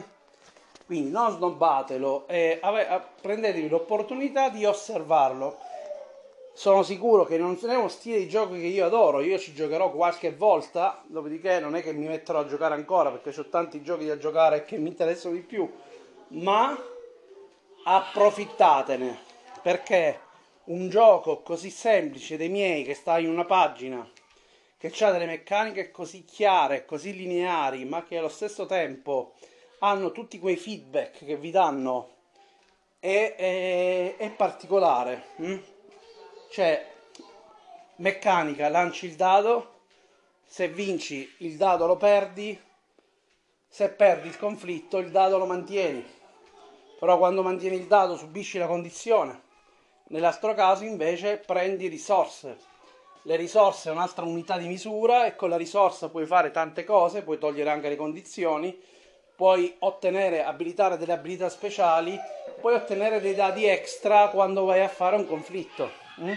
Quindi 0.87 1.11
non 1.11 1.31
snobbatelo 1.31 2.27
e 2.27 2.57
ave- 2.59 3.03
prendetevi 3.21 3.69
l'opportunità 3.69 4.49
di 4.49 4.65
osservarlo. 4.65 5.57
Sono 6.53 6.81
sicuro 6.81 7.23
che 7.23 7.37
non 7.37 7.55
è 7.61 7.75
uno 7.75 7.87
stile 7.87 8.17
di 8.17 8.27
gioco 8.27 8.53
che 8.53 8.61
io 8.61 8.83
adoro, 8.83 9.21
io 9.21 9.37
ci 9.37 9.53
giocherò 9.53 9.91
qualche 9.91 10.33
volta, 10.33 11.03
dopodiché 11.05 11.59
non 11.59 11.75
è 11.75 11.83
che 11.83 11.93
mi 11.93 12.07
metterò 12.07 12.39
a 12.39 12.47
giocare 12.47 12.73
ancora 12.73 13.11
perché 13.11 13.39
ho 13.39 13.45
tanti 13.45 13.83
giochi 13.83 14.07
da 14.07 14.17
giocare 14.17 14.65
che 14.65 14.77
mi 14.77 14.87
interessano 14.87 15.35
di 15.35 15.41
più, 15.41 15.71
ma 16.29 16.77
approfittatene 17.83 19.17
perché 19.61 20.19
un 20.65 20.89
gioco 20.89 21.41
così 21.41 21.69
semplice 21.69 22.37
dei 22.37 22.49
miei 22.49 22.83
che 22.83 22.93
sta 22.93 23.19
in 23.19 23.29
una 23.29 23.45
pagina 23.45 24.09
che 24.77 24.93
ha 25.03 25.11
delle 25.11 25.25
meccaniche 25.25 25.89
così 25.89 26.23
chiare, 26.23 26.85
così 26.85 27.15
lineari, 27.15 27.83
ma 27.85 28.03
che 28.03 28.17
allo 28.17 28.29
stesso 28.29 28.67
tempo 28.67 29.33
hanno 29.79 30.11
tutti 30.11 30.37
quei 30.37 30.55
feedback 30.55 31.25
che 31.25 31.35
vi 31.35 31.49
danno 31.49 32.15
è, 32.99 33.33
è, 33.35 34.15
è 34.17 34.29
particolare. 34.31 35.29
Hm? 35.37 35.57
Cioè, 36.51 36.85
meccanica, 37.97 38.69
lanci 38.69 39.07
il 39.07 39.15
dado, 39.15 39.79
se 40.45 40.67
vinci 40.67 41.35
il 41.39 41.57
dado 41.57 41.87
lo 41.87 41.97
perdi, 41.97 42.59
se 43.67 43.89
perdi 43.89 44.27
il 44.27 44.37
conflitto 44.37 44.99
il 44.99 45.09
dado 45.09 45.37
lo 45.37 45.45
mantieni. 45.45 46.05
Però 46.99 47.17
quando 47.17 47.43
mantieni 47.43 47.75
il 47.75 47.85
dado 47.85 48.17
subisci 48.17 48.57
la 48.57 48.67
condizione. 48.67 49.41
Nell'altro 50.07 50.53
caso 50.53 50.83
invece 50.83 51.37
prendi 51.37 51.87
risorse. 51.87 52.57
Le 53.23 53.35
risorse 53.35 53.89
è 53.89 53.91
un'altra 53.91 54.23
unità 54.25 54.57
di 54.57 54.67
misura 54.67 55.25
e 55.25 55.35
con 55.35 55.49
la 55.49 55.57
risorsa 55.57 56.09
puoi 56.09 56.25
fare 56.25 56.49
tante 56.51 56.85
cose, 56.85 57.23
puoi 57.23 57.37
togliere 57.37 57.69
anche 57.69 57.89
le 57.89 57.97
condizioni, 57.97 58.79
puoi 59.35 59.75
ottenere, 59.79 60.43
abilitare 60.43 60.97
delle 60.97 61.13
abilità 61.13 61.49
speciali, 61.49 62.17
puoi 62.61 62.75
ottenere 62.75 63.19
dei 63.19 63.35
dadi 63.35 63.65
extra 63.65 64.29
quando 64.29 64.63
vai 64.63 64.81
a 64.81 64.87
fare 64.87 65.17
un 65.17 65.27
conflitto. 65.27 65.91
Mm? 66.21 66.33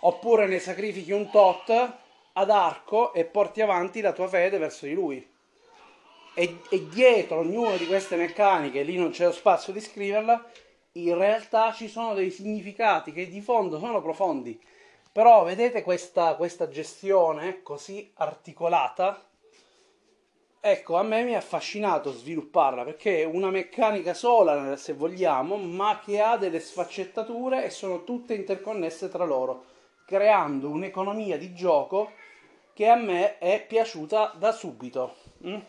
Oppure 0.00 0.46
ne 0.46 0.58
sacrifichi 0.58 1.10
un 1.10 1.30
tot 1.30 1.70
ad 2.34 2.50
arco 2.50 3.14
e 3.14 3.24
porti 3.24 3.62
avanti 3.62 4.02
la 4.02 4.12
tua 4.12 4.28
fede 4.28 4.58
verso 4.58 4.84
di 4.84 4.92
lui. 4.92 5.35
E, 6.38 6.58
e 6.68 6.88
dietro 6.88 7.38
ognuna 7.38 7.76
di 7.76 7.86
queste 7.86 8.16
meccaniche, 8.16 8.82
lì 8.82 8.96
non 8.96 9.10
c'è 9.10 9.24
lo 9.24 9.32
spazio 9.32 9.72
di 9.72 9.80
scriverla, 9.80 10.44
in 10.92 11.16
realtà 11.16 11.72
ci 11.72 11.88
sono 11.88 12.14
dei 12.14 12.30
significati 12.30 13.12
che 13.12 13.26
di 13.28 13.40
fondo 13.40 13.78
sono 13.78 14.02
profondi. 14.02 14.60
Però 15.10 15.44
vedete 15.44 15.82
questa, 15.82 16.34
questa 16.34 16.68
gestione 16.68 17.62
così 17.62 18.12
articolata 18.16 19.26
Ecco, 20.68 20.96
a 20.96 21.04
me 21.04 21.22
mi 21.22 21.32
ha 21.36 21.38
affascinato 21.38 22.10
svilupparla 22.10 22.82
perché 22.82 23.20
è 23.20 23.24
una 23.24 23.50
meccanica 23.50 24.14
sola, 24.14 24.76
se 24.76 24.94
vogliamo, 24.94 25.54
ma 25.54 26.00
che 26.04 26.20
ha 26.20 26.36
delle 26.36 26.58
sfaccettature 26.58 27.64
e 27.64 27.70
sono 27.70 28.02
tutte 28.02 28.34
interconnesse 28.34 29.08
tra 29.08 29.24
loro, 29.24 29.64
creando 30.04 30.68
un'economia 30.68 31.38
di 31.38 31.54
gioco 31.54 32.10
che 32.72 32.88
a 32.88 32.96
me 32.96 33.38
è 33.38 33.64
piaciuta 33.64 34.34
da 34.36 34.50
subito. 34.50 35.14
Mm? 35.46 35.60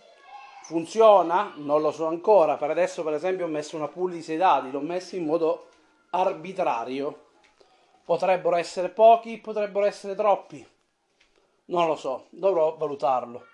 Funziona? 0.67 1.53
Non 1.55 1.81
lo 1.81 1.91
so 1.91 2.07
ancora. 2.07 2.57
Per 2.57 2.69
adesso, 2.69 3.01
per 3.01 3.13
esempio, 3.13 3.45
ho 3.45 3.49
messo 3.49 3.77
una 3.77 3.89
di 4.11 4.21
6 4.21 4.35
dadi, 4.35 4.69
l'ho 4.69 4.81
messo 4.81 5.15
in 5.15 5.23
modo 5.23 5.67
arbitrario. 6.09 7.25
Potrebbero 8.03 8.57
essere 8.57 8.89
pochi, 8.89 9.37
potrebbero 9.37 9.85
essere 9.85 10.13
troppi. 10.13 10.67
Non 11.65 11.87
lo 11.87 11.95
so, 11.95 12.25
dovrò 12.31 12.75
valutarlo 12.75 13.45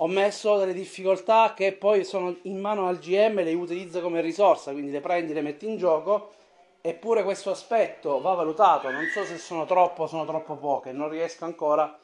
ho 0.00 0.06
messo 0.06 0.58
delle 0.58 0.74
difficoltà 0.74 1.54
che 1.54 1.72
poi 1.72 2.04
sono 2.04 2.36
in 2.42 2.60
mano 2.60 2.86
al 2.86 2.98
GM 2.98 3.38
e 3.38 3.44
le 3.44 3.54
utilizzo 3.54 4.00
come 4.00 4.20
risorsa, 4.20 4.70
quindi 4.70 4.92
le 4.92 5.00
prendi, 5.00 5.32
le 5.32 5.40
metti 5.40 5.66
in 5.66 5.76
gioco. 5.76 6.34
Eppure 6.80 7.24
questo 7.24 7.50
aspetto 7.50 8.20
va 8.20 8.34
valutato, 8.34 8.88
non 8.90 9.04
so 9.06 9.24
se 9.24 9.38
sono 9.38 9.66
troppo 9.66 10.04
o 10.04 10.06
sono 10.06 10.24
troppo 10.24 10.54
poche, 10.54 10.92
non 10.92 11.08
riesco 11.08 11.44
ancora 11.44 11.98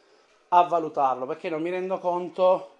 a 0.48 0.62
valutarlo 0.64 1.26
perché 1.26 1.48
non 1.48 1.62
mi 1.62 1.70
rendo 1.70 1.98
conto 1.98 2.73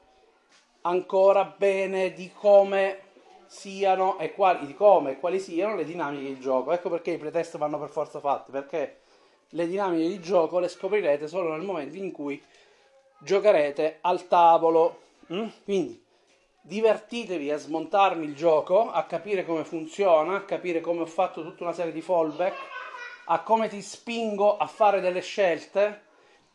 ancora 0.86 1.44
bene 1.44 2.12
di 2.12 2.30
come 2.32 3.00
siano 3.46 4.18
e 4.18 4.32
quali, 4.32 4.66
di 4.66 4.74
come 4.74 5.12
e 5.12 5.20
quali 5.20 5.38
siano 5.38 5.76
le 5.76 5.84
dinamiche 5.84 6.34
di 6.34 6.40
gioco. 6.40 6.72
Ecco 6.72 6.88
perché 6.88 7.12
i 7.12 7.18
playtest 7.18 7.58
vanno 7.58 7.78
per 7.78 7.90
forza 7.90 8.20
fatti, 8.20 8.50
perché 8.50 9.00
le 9.50 9.66
dinamiche 9.66 10.08
di 10.08 10.20
gioco 10.20 10.58
le 10.58 10.68
scoprirete 10.68 11.28
solo 11.28 11.52
nel 11.52 11.62
momento 11.62 11.96
in 11.96 12.10
cui 12.10 12.42
giocherete 13.20 13.98
al 14.00 14.26
tavolo 14.26 15.02
Mm? 15.32 15.46
Quindi 15.64 16.02
divertitevi 16.60 17.50
a 17.50 17.56
smontarmi 17.56 18.24
il 18.26 18.34
gioco, 18.34 18.90
a 18.90 19.04
capire 19.04 19.44
come 19.44 19.64
funziona, 19.64 20.36
a 20.36 20.42
capire 20.42 20.80
come 20.80 21.02
ho 21.02 21.06
fatto 21.06 21.42
tutta 21.42 21.64
una 21.64 21.72
serie 21.72 21.92
di 21.92 22.02
fallback, 22.02 22.56
a 23.26 23.40
come 23.40 23.68
ti 23.68 23.80
spingo 23.80 24.56
a 24.56 24.66
fare 24.66 25.00
delle 25.00 25.20
scelte, 25.20 26.02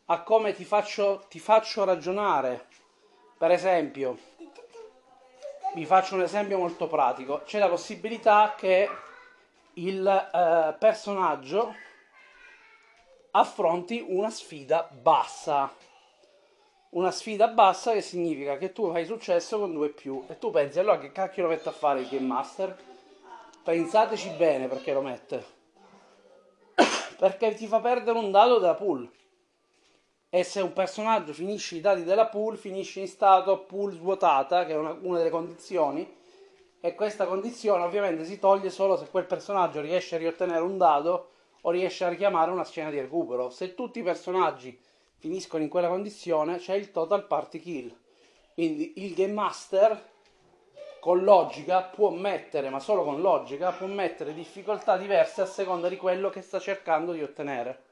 a 0.06 0.22
come 0.22 0.52
ti 0.52 0.64
faccio, 0.64 1.24
ti 1.28 1.38
faccio 1.38 1.84
ragionare. 1.84 2.66
Per 3.40 3.50
esempio, 3.50 4.18
vi 5.72 5.86
faccio 5.86 6.14
un 6.14 6.20
esempio 6.20 6.58
molto 6.58 6.88
pratico. 6.88 7.40
C'è 7.46 7.58
la 7.58 7.70
possibilità 7.70 8.52
che 8.54 8.86
il 9.72 10.06
eh, 10.06 10.76
personaggio 10.78 11.74
affronti 13.30 14.04
una 14.06 14.28
sfida 14.28 14.86
bassa. 14.92 15.74
Una 16.90 17.10
sfida 17.10 17.48
bassa 17.48 17.94
che 17.94 18.02
significa 18.02 18.58
che 18.58 18.74
tu 18.74 18.92
fai 18.92 19.06
successo 19.06 19.58
con 19.58 19.72
due 19.72 19.88
più. 19.88 20.22
E 20.28 20.36
tu 20.36 20.50
pensi 20.50 20.78
allora 20.78 20.98
che 20.98 21.10
cacchio 21.10 21.44
lo 21.44 21.48
mette 21.48 21.70
a 21.70 21.72
fare 21.72 22.00
il 22.00 22.08
game 22.08 22.26
master? 22.26 22.76
Pensateci 23.62 24.28
bene 24.36 24.68
perché 24.68 24.92
lo 24.92 25.00
mette. 25.00 25.42
Perché 27.16 27.54
ti 27.54 27.66
fa 27.66 27.80
perdere 27.80 28.18
un 28.18 28.30
dado 28.30 28.58
della 28.58 28.74
pool 28.74 29.10
e 30.30 30.44
se 30.44 30.60
un 30.60 30.72
personaggio 30.72 31.32
finisce 31.32 31.76
i 31.76 31.80
dati 31.80 32.04
della 32.04 32.26
pool 32.26 32.56
finisce 32.56 33.00
in 33.00 33.08
stato 33.08 33.64
pool 33.64 33.92
svuotata 33.92 34.64
che 34.64 34.72
è 34.72 34.76
una, 34.76 34.96
una 35.02 35.18
delle 35.18 35.30
condizioni 35.30 36.16
e 36.80 36.94
questa 36.94 37.26
condizione 37.26 37.82
ovviamente 37.82 38.24
si 38.24 38.38
toglie 38.38 38.70
solo 38.70 38.96
se 38.96 39.10
quel 39.10 39.26
personaggio 39.26 39.80
riesce 39.80 40.14
a 40.14 40.18
riottenere 40.18 40.60
un 40.60 40.78
dado 40.78 41.30
o 41.62 41.70
riesce 41.70 42.04
a 42.04 42.08
richiamare 42.08 42.50
una 42.50 42.64
scena 42.64 42.90
di 42.90 43.00
recupero 43.00 43.50
se 43.50 43.74
tutti 43.74 43.98
i 43.98 44.02
personaggi 44.02 44.78
finiscono 45.20 45.62
in 45.62 45.68
quella 45.68 45.88
condizione, 45.88 46.56
c'è 46.56 46.74
il 46.74 46.90
total 46.90 47.26
party 47.26 47.60
kill. 47.60 47.94
Quindi 48.54 48.94
il 48.96 49.14
game 49.14 49.34
master 49.34 50.08
con 50.98 51.22
logica 51.22 51.82
può 51.82 52.10
mettere, 52.10 52.70
ma 52.70 52.80
solo 52.80 53.04
con 53.04 53.20
logica, 53.20 53.70
può 53.70 53.86
mettere 53.86 54.34
difficoltà 54.34 54.96
diverse 54.96 55.42
a 55.42 55.46
seconda 55.46 55.88
di 55.88 55.96
quello 55.96 56.30
che 56.30 56.40
sta 56.40 56.58
cercando 56.58 57.12
di 57.12 57.22
ottenere. 57.22 57.84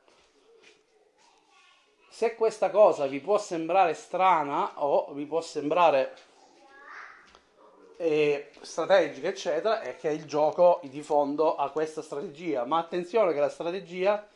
Se 2.08 2.34
questa 2.34 2.70
cosa 2.70 3.06
vi 3.06 3.20
può 3.20 3.38
sembrare 3.38 3.94
strana 3.94 4.82
o 4.82 5.12
vi 5.12 5.26
può 5.26 5.40
sembrare 5.40 6.14
eh, 7.98 8.50
strategica, 8.60 9.28
eccetera, 9.28 9.82
è 9.82 9.96
che 9.96 10.08
il 10.10 10.24
gioco 10.24 10.80
di 10.84 11.02
fondo 11.02 11.56
ha 11.56 11.70
questa 11.70 12.00
strategia. 12.00 12.64
Ma 12.64 12.78
attenzione 12.78 13.32
che 13.32 13.40
la 13.40 13.48
strategia 13.48 14.26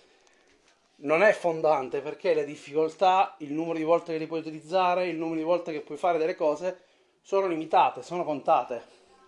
non 0.97 1.23
è 1.23 1.33
fondante 1.33 2.01
perché 2.01 2.35
le 2.35 2.45
difficoltà, 2.45 3.35
il 3.39 3.53
numero 3.53 3.79
di 3.79 3.85
volte 3.85 4.13
che 4.13 4.19
li 4.19 4.27
puoi 4.27 4.41
utilizzare, 4.41 5.09
il 5.09 5.17
numero 5.17 5.37
di 5.37 5.45
volte 5.45 5.73
che 5.73 5.81
puoi 5.81 5.99
fare 5.99 6.19
delle 6.19 6.37
cose 6.37 6.81
sono 7.23 7.47
limitate, 7.47 8.03
sono 8.03 8.25
contate. 8.25 8.83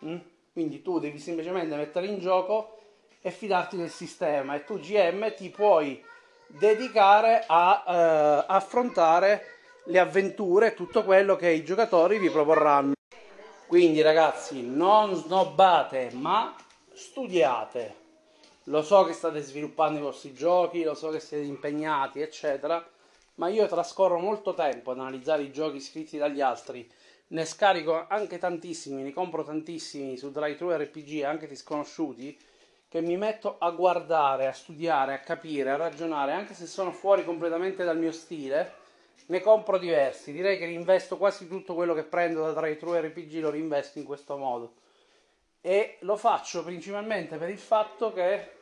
Mm? 0.05 0.19
Quindi 0.53 0.83
tu 0.83 0.99
devi 0.99 1.19
semplicemente 1.19 1.75
mettere 1.75 2.07
in 2.07 2.19
gioco 2.19 2.79
e 3.21 3.31
fidarti 3.31 3.77
del 3.77 3.91
sistema 3.91 4.55
e 4.55 4.65
tu 4.65 4.79
GM 4.79 5.35
ti 5.35 5.49
puoi 5.51 6.05
dedicare 6.47 7.45
a 7.47 7.85
eh, 7.87 8.45
affrontare 8.49 9.47
le 9.87 9.99
avventure, 9.99 10.75
tutto 10.75 11.05
quello 11.05 11.37
che 11.37 11.51
i 11.51 11.65
giocatori 11.65 12.19
vi 12.19 12.31
proporranno. 12.31 12.93
Quindi 13.67 14.01
ragazzi, 14.03 14.63
non 14.67 15.15
snobbate, 15.15 16.11
ma 16.13 16.55
studiate 16.93 18.03
lo 18.69 18.83
so 18.83 19.05
che 19.05 19.13
state 19.13 19.43
sviluppando 19.43 19.99
i 19.99 20.03
vostri 20.03 20.33
giochi, 20.33 20.85
lo 20.85 20.95
so 20.95 21.11
che 21.11 21.21
siete 21.21 21.45
impegnati, 21.45 22.21
eccetera, 22.21 22.83
ma 23.35 23.49
io 23.49 23.67
trascorro 23.67 24.19
molto 24.19 24.55
tempo 24.55 24.93
ad 24.93 25.01
analizzare 25.01 25.43
i 25.43 25.53
giochi 25.53 25.81
scritti 25.81 26.17
dagli 26.17 26.41
altri. 26.41 26.91
Ne 27.29 27.45
scarico 27.45 28.07
anche 28.09 28.39
tantissimi, 28.39 29.03
ne 29.03 29.13
compro 29.13 29.45
tantissimi 29.45 30.17
su 30.17 30.31
DriveThru 30.31 30.71
RPG, 30.71 31.23
anche 31.25 31.47
di 31.47 31.57
sconosciuti, 31.57 32.39
che 32.95 33.01
mi 33.01 33.17
metto 33.17 33.57
a 33.59 33.73
guardare, 33.73 34.47
a 34.47 34.53
studiare, 34.53 35.15
a 35.15 35.19
capire, 35.19 35.71
a 35.71 35.77
ragionare, 35.77 36.31
anche 36.31 36.55
se 36.55 36.67
sono 36.67 36.93
fuori 36.93 37.25
completamente 37.25 37.83
dal 37.83 37.99
mio 37.99 38.13
stile, 38.13 38.73
ne 39.27 39.41
compro 39.41 39.79
diversi. 39.79 40.31
Direi 40.31 40.57
che 40.59 40.67
rinvesto 40.67 41.17
quasi 41.17 41.49
tutto 41.49 41.75
quello 41.75 41.93
che 41.93 42.05
prendo 42.05 42.45
da 42.45 42.53
tra 42.53 42.69
i 42.69 42.79
True 42.79 43.01
RPG, 43.01 43.41
lo 43.41 43.51
rinvesto 43.51 43.99
in 43.99 44.05
questo 44.05 44.37
modo. 44.37 44.75
E 45.61 45.97
lo 46.03 46.17
faccio 46.17 46.63
principalmente 46.63 47.37
per 47.37 47.49
il 47.49 47.59
fatto 47.59 48.13
che 48.13 48.53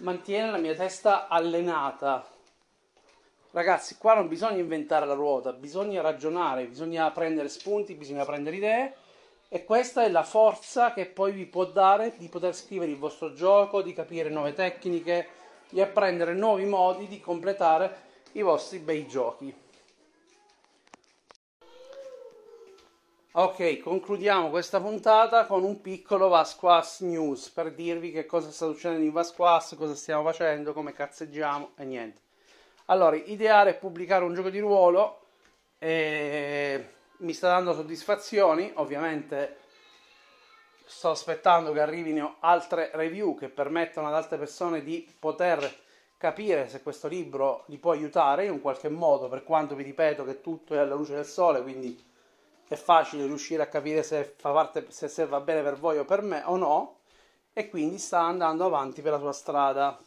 mantiene 0.00 0.50
la 0.50 0.58
mia 0.58 0.74
testa 0.74 1.26
allenata. 1.26 2.28
Ragazzi, 3.52 3.96
qua 3.96 4.12
non 4.12 4.28
bisogna 4.28 4.58
inventare 4.58 5.06
la 5.06 5.14
ruota, 5.14 5.54
bisogna 5.54 6.02
ragionare, 6.02 6.66
bisogna 6.66 7.10
prendere 7.10 7.48
spunti, 7.48 7.94
bisogna 7.94 8.26
prendere 8.26 8.56
idee 8.56 8.94
e 9.48 9.64
questa 9.64 10.04
è 10.04 10.10
la 10.10 10.24
forza 10.24 10.92
che 10.92 11.06
poi 11.06 11.32
vi 11.32 11.46
può 11.46 11.64
dare 11.64 12.14
di 12.18 12.28
poter 12.28 12.54
scrivere 12.54 12.90
il 12.90 12.98
vostro 12.98 13.32
gioco, 13.32 13.80
di 13.80 13.94
capire 13.94 14.28
nuove 14.28 14.52
tecniche, 14.52 15.28
di 15.70 15.80
apprendere 15.80 16.34
nuovi 16.34 16.66
modi 16.66 17.06
di 17.06 17.20
completare 17.20 18.06
i 18.32 18.42
vostri 18.42 18.78
bei 18.78 19.06
giochi. 19.06 19.66
Ok, 23.32 23.78
concludiamo 23.78 24.50
questa 24.50 24.80
puntata 24.80 25.46
con 25.46 25.62
un 25.62 25.80
piccolo 25.80 26.28
Vasquas 26.28 27.00
News 27.00 27.50
per 27.50 27.72
dirvi 27.72 28.10
che 28.10 28.26
cosa 28.26 28.50
sta 28.50 28.66
succedendo 28.66 29.04
in 29.04 29.12
Vasquas, 29.12 29.76
cosa 29.78 29.94
stiamo 29.94 30.24
facendo, 30.24 30.72
come 30.72 30.92
cazzeggiamo 30.92 31.70
e 31.76 31.84
niente. 31.84 32.20
Allora, 32.86 33.16
ideare 33.16 33.70
e 33.70 33.74
pubblicare 33.74 34.24
un 34.24 34.34
gioco 34.34 34.50
di 34.50 34.58
ruolo 34.58 35.20
e 35.78 36.84
mi 37.18 37.32
sta 37.32 37.48
dando 37.48 37.74
soddisfazioni, 37.74 38.70
ovviamente 38.74 39.58
sto 40.84 41.10
aspettando 41.10 41.72
che 41.72 41.80
arrivino 41.80 42.36
altre 42.40 42.90
review 42.94 43.36
che 43.36 43.48
permettano 43.48 44.08
ad 44.08 44.14
altre 44.14 44.38
persone 44.38 44.82
di 44.82 45.06
poter 45.18 45.86
capire 46.16 46.68
se 46.68 46.82
questo 46.82 47.08
libro 47.08 47.64
li 47.66 47.78
può 47.78 47.92
aiutare 47.92 48.46
in 48.46 48.52
un 48.52 48.60
qualche 48.60 48.88
modo, 48.88 49.28
per 49.28 49.44
quanto 49.44 49.74
vi 49.74 49.84
ripeto 49.84 50.24
che 50.24 50.40
tutto 50.40 50.74
è 50.74 50.78
alla 50.78 50.94
luce 50.94 51.14
del 51.14 51.26
sole, 51.26 51.62
quindi 51.62 52.04
è 52.66 52.74
facile 52.74 53.24
riuscire 53.24 53.62
a 53.62 53.66
capire 53.66 54.02
se, 54.02 54.34
fa 54.36 54.52
parte, 54.52 54.86
se, 54.90 55.08
se 55.08 55.26
va 55.26 55.40
bene 55.40 55.62
per 55.62 55.76
voi 55.76 55.98
o 55.98 56.04
per 56.04 56.22
me 56.22 56.42
o 56.44 56.56
no, 56.56 56.98
e 57.52 57.68
quindi 57.68 57.98
sta 57.98 58.20
andando 58.20 58.64
avanti 58.64 59.02
per 59.02 59.12
la 59.12 59.18
sua 59.18 59.32
strada. 59.32 59.98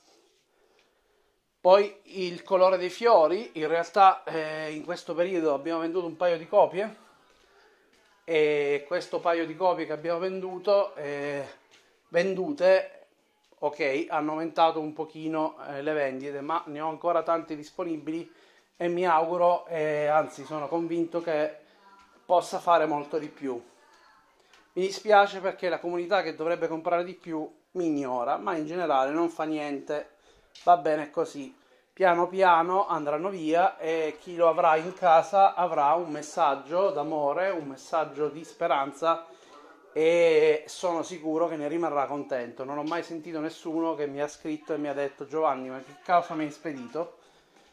Poi 1.62 1.96
il 2.06 2.42
colore 2.42 2.78
dei 2.78 2.90
fiori, 2.90 3.52
in 3.54 3.68
realtà 3.68 4.24
eh, 4.24 4.72
in 4.72 4.84
questo 4.84 5.14
periodo 5.14 5.54
abbiamo 5.54 5.82
venduto 5.82 6.08
un 6.08 6.18
paio 6.18 6.36
di 6.40 6.48
copie 6.48 6.96
e 8.24 8.84
questo 8.88 9.20
paio 9.20 9.46
di 9.46 9.56
copie 9.56 9.86
che 9.86 9.92
abbiamo 9.92 10.18
venduto, 10.18 10.96
eh, 10.96 11.46
vendute, 12.08 13.06
ok, 13.60 14.08
hanno 14.10 14.32
aumentato 14.32 14.80
un 14.80 14.92
pochino 14.94 15.56
eh, 15.68 15.84
le 15.84 15.94
vendite, 15.94 16.42
ma 16.42 16.64
ne 16.66 16.82
ho 16.82 16.90
ancora 16.90 17.22
tante 17.22 17.56
disponibili 17.56 18.28
e 18.76 18.88
mi 18.88 19.06
auguro, 19.06 19.68
eh, 19.68 20.08
anzi 20.08 20.44
sono 20.46 20.68
convinto 20.68 21.22
che 21.22 21.58
possa 22.26 22.58
fare 22.58 22.88
molto 22.88 23.20
di 23.20 23.28
più. 23.28 23.54
Mi 24.74 24.82
dispiace 24.82 25.40
perché 25.42 25.70
la 25.70 25.80
comunità 25.80 26.24
che 26.24 26.34
dovrebbe 26.34 26.68
comprare 26.68 27.04
di 27.04 27.14
più 27.14 27.48
mi 27.74 27.86
ignora, 27.86 28.38
ma 28.38 28.56
in 28.56 28.66
generale 28.66 29.12
non 29.12 29.30
fa 29.30 29.44
niente, 29.44 30.14
va 30.64 30.78
bene 30.78 31.10
così. 31.10 31.56
Piano 31.94 32.28
piano 32.28 32.88
andranno 32.88 33.30
via 33.30 33.78
e 33.78 34.18
chi 34.20 34.36
lo 34.36 34.48
avrà 34.48 34.76
in 34.78 34.94
casa 34.94 35.54
avrà 35.54 35.94
un 35.94 36.10
messaggio 36.10 36.90
d'amore, 36.92 37.50
un 37.50 37.68
messaggio 37.68 38.30
di 38.30 38.44
speranza 38.44 39.26
e 39.94 40.64
sono 40.68 41.04
sicuro 41.04 41.48
che 41.48 41.58
ne 41.58 41.68
rimarrà 41.68 42.06
contento. 42.06 42.64
Non 42.64 42.78
ho 42.78 42.84
mai 42.84 43.04
sentito 43.04 43.40
nessuno 43.40 43.94
che 43.96 44.08
mi 44.08 44.22
ha 44.22 44.28
scritto 44.28 44.74
e 44.74 44.78
mi 44.78 44.88
ha 44.88 44.94
detto 44.94 45.28
Giovanni, 45.28 45.70
ma 45.70 45.80
che 45.80 45.96
causa 46.04 46.34
mi 46.34 46.46
hai 46.46 46.52
spedito? 46.52 47.18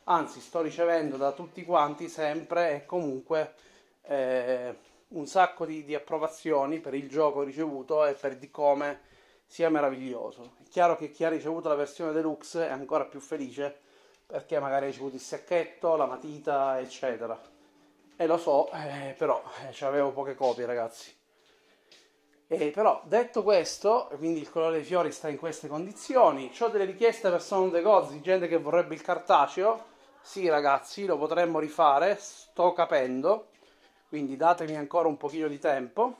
Anzi, 0.04 0.40
sto 0.40 0.62
ricevendo 0.62 1.16
da 1.16 1.32
tutti 1.32 1.64
quanti 1.64 2.08
sempre 2.08 2.74
e 2.74 2.86
comunque 2.86 3.54
eh, 4.02 4.76
un 5.08 5.26
sacco 5.26 5.64
di, 5.64 5.84
di, 5.84 5.94
approvazioni 5.94 6.80
per 6.80 6.94
il 6.94 7.08
gioco 7.08 7.42
ricevuto 7.42 8.04
e 8.04 8.14
per 8.14 8.36
di 8.36 8.50
come 8.50 9.00
sia 9.48 9.68
meraviglioso. 9.70 10.52
È 10.62 10.68
chiaro 10.68 10.94
che 10.94 11.10
chi 11.10 11.24
ha 11.24 11.28
ricevuto 11.28 11.68
la 11.68 11.74
versione 11.74 12.12
deluxe 12.12 12.68
è 12.68 12.70
ancora 12.70 13.06
più 13.06 13.18
felice 13.18 13.76
perché 14.24 14.60
magari 14.60 14.84
ha 14.84 14.88
ricevuto 14.88 15.16
il 15.16 15.22
sacchetto, 15.22 15.96
la 15.96 16.06
matita, 16.06 16.78
eccetera. 16.78 17.36
E 18.14 18.26
lo 18.26 18.36
so, 18.36 18.70
eh, 18.72 19.14
però 19.16 19.42
eh, 19.66 19.84
avevo 19.84 20.12
poche 20.12 20.34
copie, 20.34 20.66
ragazzi. 20.66 21.16
E 22.46 22.70
però 22.70 23.02
detto 23.04 23.42
questo, 23.42 24.10
quindi 24.18 24.40
il 24.40 24.50
colore 24.50 24.76
dei 24.76 24.84
fiori 24.84 25.10
sta 25.10 25.28
in 25.28 25.38
queste 25.38 25.66
condizioni. 25.66 26.52
Ho 26.60 26.68
delle 26.68 26.84
richieste 26.84 27.30
per 27.30 27.42
Sound 27.42 27.72
the 27.72 27.82
Gods 27.82 28.10
di 28.10 28.20
gente 28.20 28.48
che 28.48 28.58
vorrebbe 28.58 28.94
il 28.94 29.02
cartaceo. 29.02 29.96
Sì, 30.20 30.46
ragazzi, 30.48 31.06
lo 31.06 31.16
potremmo 31.16 31.58
rifare. 31.58 32.16
Sto 32.20 32.72
capendo 32.72 33.48
quindi 34.08 34.36
datemi 34.36 34.76
ancora 34.76 35.08
un 35.08 35.18
pochino 35.18 35.48
di 35.48 35.58
tempo 35.58 36.16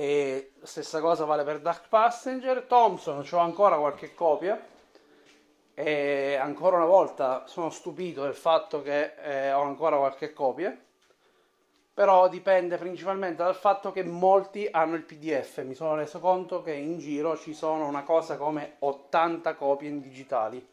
e 0.00 0.52
stessa 0.62 0.98
cosa 0.98 1.26
vale 1.26 1.44
per 1.44 1.60
Dark 1.60 1.88
Passenger. 1.90 2.62
Thompson 2.62 3.22
ho 3.30 3.36
ancora 3.36 3.76
qualche 3.76 4.14
copia. 4.14 4.58
E 5.74 6.36
ancora 6.36 6.76
una 6.76 6.86
volta 6.86 7.46
sono 7.46 7.68
stupito 7.68 8.22
del 8.22 8.34
fatto 8.34 8.80
che 8.80 9.12
eh, 9.22 9.52
ho 9.52 9.60
ancora 9.60 9.98
qualche 9.98 10.32
copia. 10.32 10.74
Però 11.92 12.28
dipende 12.30 12.78
principalmente 12.78 13.42
dal 13.42 13.54
fatto 13.54 13.92
che 13.92 14.02
molti 14.02 14.66
hanno 14.70 14.94
il 14.94 15.02
pdf 15.02 15.64
mi 15.64 15.74
sono 15.74 15.94
reso 15.94 16.18
conto 16.18 16.62
che 16.62 16.72
in 16.72 16.98
giro 16.98 17.36
ci 17.36 17.52
sono 17.52 17.86
una 17.86 18.02
cosa 18.02 18.38
come 18.38 18.76
80 18.78 19.54
copie 19.54 19.90
in 19.90 20.00
digitali. 20.00 20.66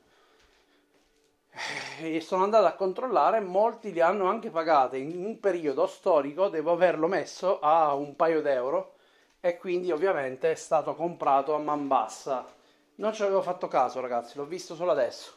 E 2.00 2.22
sono 2.22 2.44
andato 2.44 2.66
a 2.66 2.76
controllare, 2.76 3.42
molti 3.42 3.92
li 3.92 4.00
hanno 4.00 4.30
anche 4.30 4.52
pagate. 4.52 4.98
In 4.98 5.26
un 5.26 5.38
periodo 5.42 5.86
storico 5.86 6.48
devo 6.48 6.72
averlo 6.72 7.08
messo 7.08 7.60
a 7.60 7.94
un 7.94 8.16
paio 8.16 8.42
d'euro 8.42 8.96
e 9.48 9.58
quindi 9.58 9.92
ovviamente 9.92 10.52
è 10.52 10.56
stato 10.56 10.94
comprato 10.94 11.56
a 11.56 11.60
man 11.60 11.88
bassa. 11.88 12.46
Non 12.96 13.14
ci 13.14 13.24
avevo 13.24 13.42
fatto 13.42 13.68
caso 13.68 14.02
ragazzi, 14.02 14.38
l'ho 14.38 14.46
visto 14.46 14.76
solo 14.76 14.92
adesso. 14.92 15.32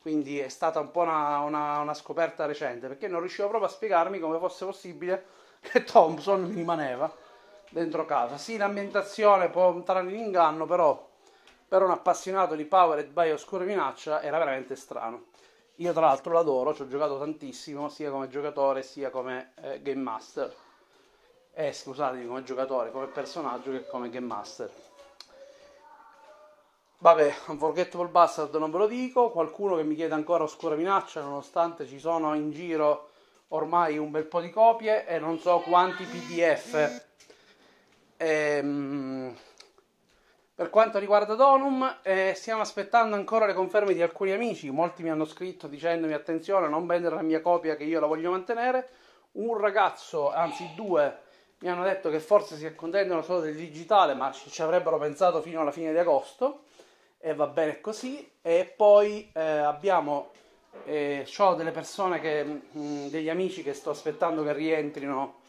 Quindi 0.00 0.38
è 0.38 0.48
stata 0.48 0.78
un 0.78 0.92
po' 0.92 1.00
una, 1.00 1.40
una, 1.40 1.80
una 1.80 1.94
scoperta 1.94 2.46
recente 2.46 2.86
perché 2.86 3.08
non 3.08 3.20
riuscivo 3.20 3.48
proprio 3.48 3.68
a 3.68 3.72
spiegarmi 3.72 4.20
come 4.20 4.38
fosse 4.38 4.64
possibile 4.64 5.24
che 5.60 5.82
Thompson 5.82 6.54
rimaneva 6.54 7.12
dentro 7.70 8.04
casa. 8.04 8.38
Sì, 8.38 8.56
l'ambientazione 8.56 9.50
può 9.50 9.72
entrare 9.72 10.08
in 10.08 10.16
inganno, 10.16 10.64
però 10.64 11.08
per 11.66 11.82
un 11.82 11.90
appassionato 11.90 12.54
di 12.54 12.64
Powered 12.64 13.10
by 13.10 13.32
Oscura 13.32 13.64
Minaccia 13.64 14.22
era 14.22 14.38
veramente 14.38 14.76
strano. 14.76 15.24
Io 15.76 15.92
tra 15.92 16.06
l'altro 16.06 16.32
l'adoro, 16.32 16.72
ci 16.72 16.82
ho 16.82 16.88
giocato 16.88 17.18
tantissimo, 17.18 17.88
sia 17.88 18.10
come 18.10 18.28
giocatore 18.28 18.82
sia 18.82 19.10
come 19.10 19.52
eh, 19.60 19.82
game 19.82 20.02
master. 20.02 20.54
Eh, 21.58 21.72
scusatemi, 21.72 22.24
come 22.24 22.44
giocatore, 22.44 22.92
come 22.92 23.06
personaggio 23.06 23.72
che 23.72 23.84
come 23.88 24.10
game 24.10 24.26
master. 24.26 24.70
Vabbè, 26.98 27.34
Unforgettable 27.48 28.06
Bastard 28.06 28.54
non 28.54 28.70
ve 28.70 28.78
lo 28.78 28.86
dico, 28.86 29.30
qualcuno 29.30 29.74
che 29.74 29.82
mi 29.82 29.96
chiede 29.96 30.14
ancora 30.14 30.44
Oscura 30.44 30.76
Minaccia, 30.76 31.20
nonostante 31.20 31.84
ci 31.88 31.98
sono 31.98 32.34
in 32.34 32.52
giro 32.52 33.08
ormai 33.48 33.98
un 33.98 34.12
bel 34.12 34.26
po' 34.26 34.40
di 34.40 34.50
copie 34.50 35.04
e 35.04 35.18
non 35.18 35.40
so 35.40 35.58
quanti 35.58 36.04
PDF. 36.04 37.06
Ehm 38.18 39.36
per 40.54 40.70
quanto 40.70 40.98
riguarda 41.00 41.34
Donum, 41.34 41.98
eh, 42.02 42.34
stiamo 42.36 42.62
aspettando 42.62 43.16
ancora 43.16 43.46
le 43.46 43.54
conferme 43.54 43.94
di 43.94 44.02
alcuni 44.02 44.30
amici. 44.30 44.70
Molti 44.70 45.02
mi 45.02 45.10
hanno 45.10 45.24
scritto 45.24 45.66
dicendomi 45.66 46.12
attenzione, 46.12 46.68
non 46.68 46.86
vendere 46.86 47.16
la 47.16 47.22
mia 47.22 47.40
copia 47.40 47.74
che 47.74 47.82
io 47.82 47.98
la 47.98 48.06
voglio 48.06 48.30
mantenere. 48.30 48.88
Un 49.32 49.56
ragazzo, 49.56 50.32
anzi 50.32 50.68
due, 50.74 51.26
mi 51.60 51.68
hanno 51.68 51.82
detto 51.82 52.08
che 52.10 52.20
forse 52.20 52.56
si 52.56 52.66
accontentano 52.66 53.22
solo 53.22 53.40
del 53.40 53.56
digitale, 53.56 54.14
ma 54.14 54.30
ci 54.32 54.62
avrebbero 54.62 54.98
pensato 54.98 55.40
fino 55.42 55.60
alla 55.60 55.72
fine 55.72 55.92
di 55.92 55.98
agosto. 55.98 56.64
E 57.18 57.34
va 57.34 57.48
bene 57.48 57.80
così. 57.80 58.30
E 58.42 58.72
poi 58.76 59.30
eh, 59.34 59.40
abbiamo, 59.40 60.30
eh, 60.84 61.26
ho 61.36 61.54
delle 61.54 61.72
persone, 61.72 62.20
che, 62.20 62.44
mh, 62.44 62.60
mm, 62.78 63.06
degli 63.08 63.28
amici 63.28 63.62
che 63.62 63.74
sto 63.74 63.90
aspettando 63.90 64.44
che 64.44 64.52
rientrino 64.52 65.40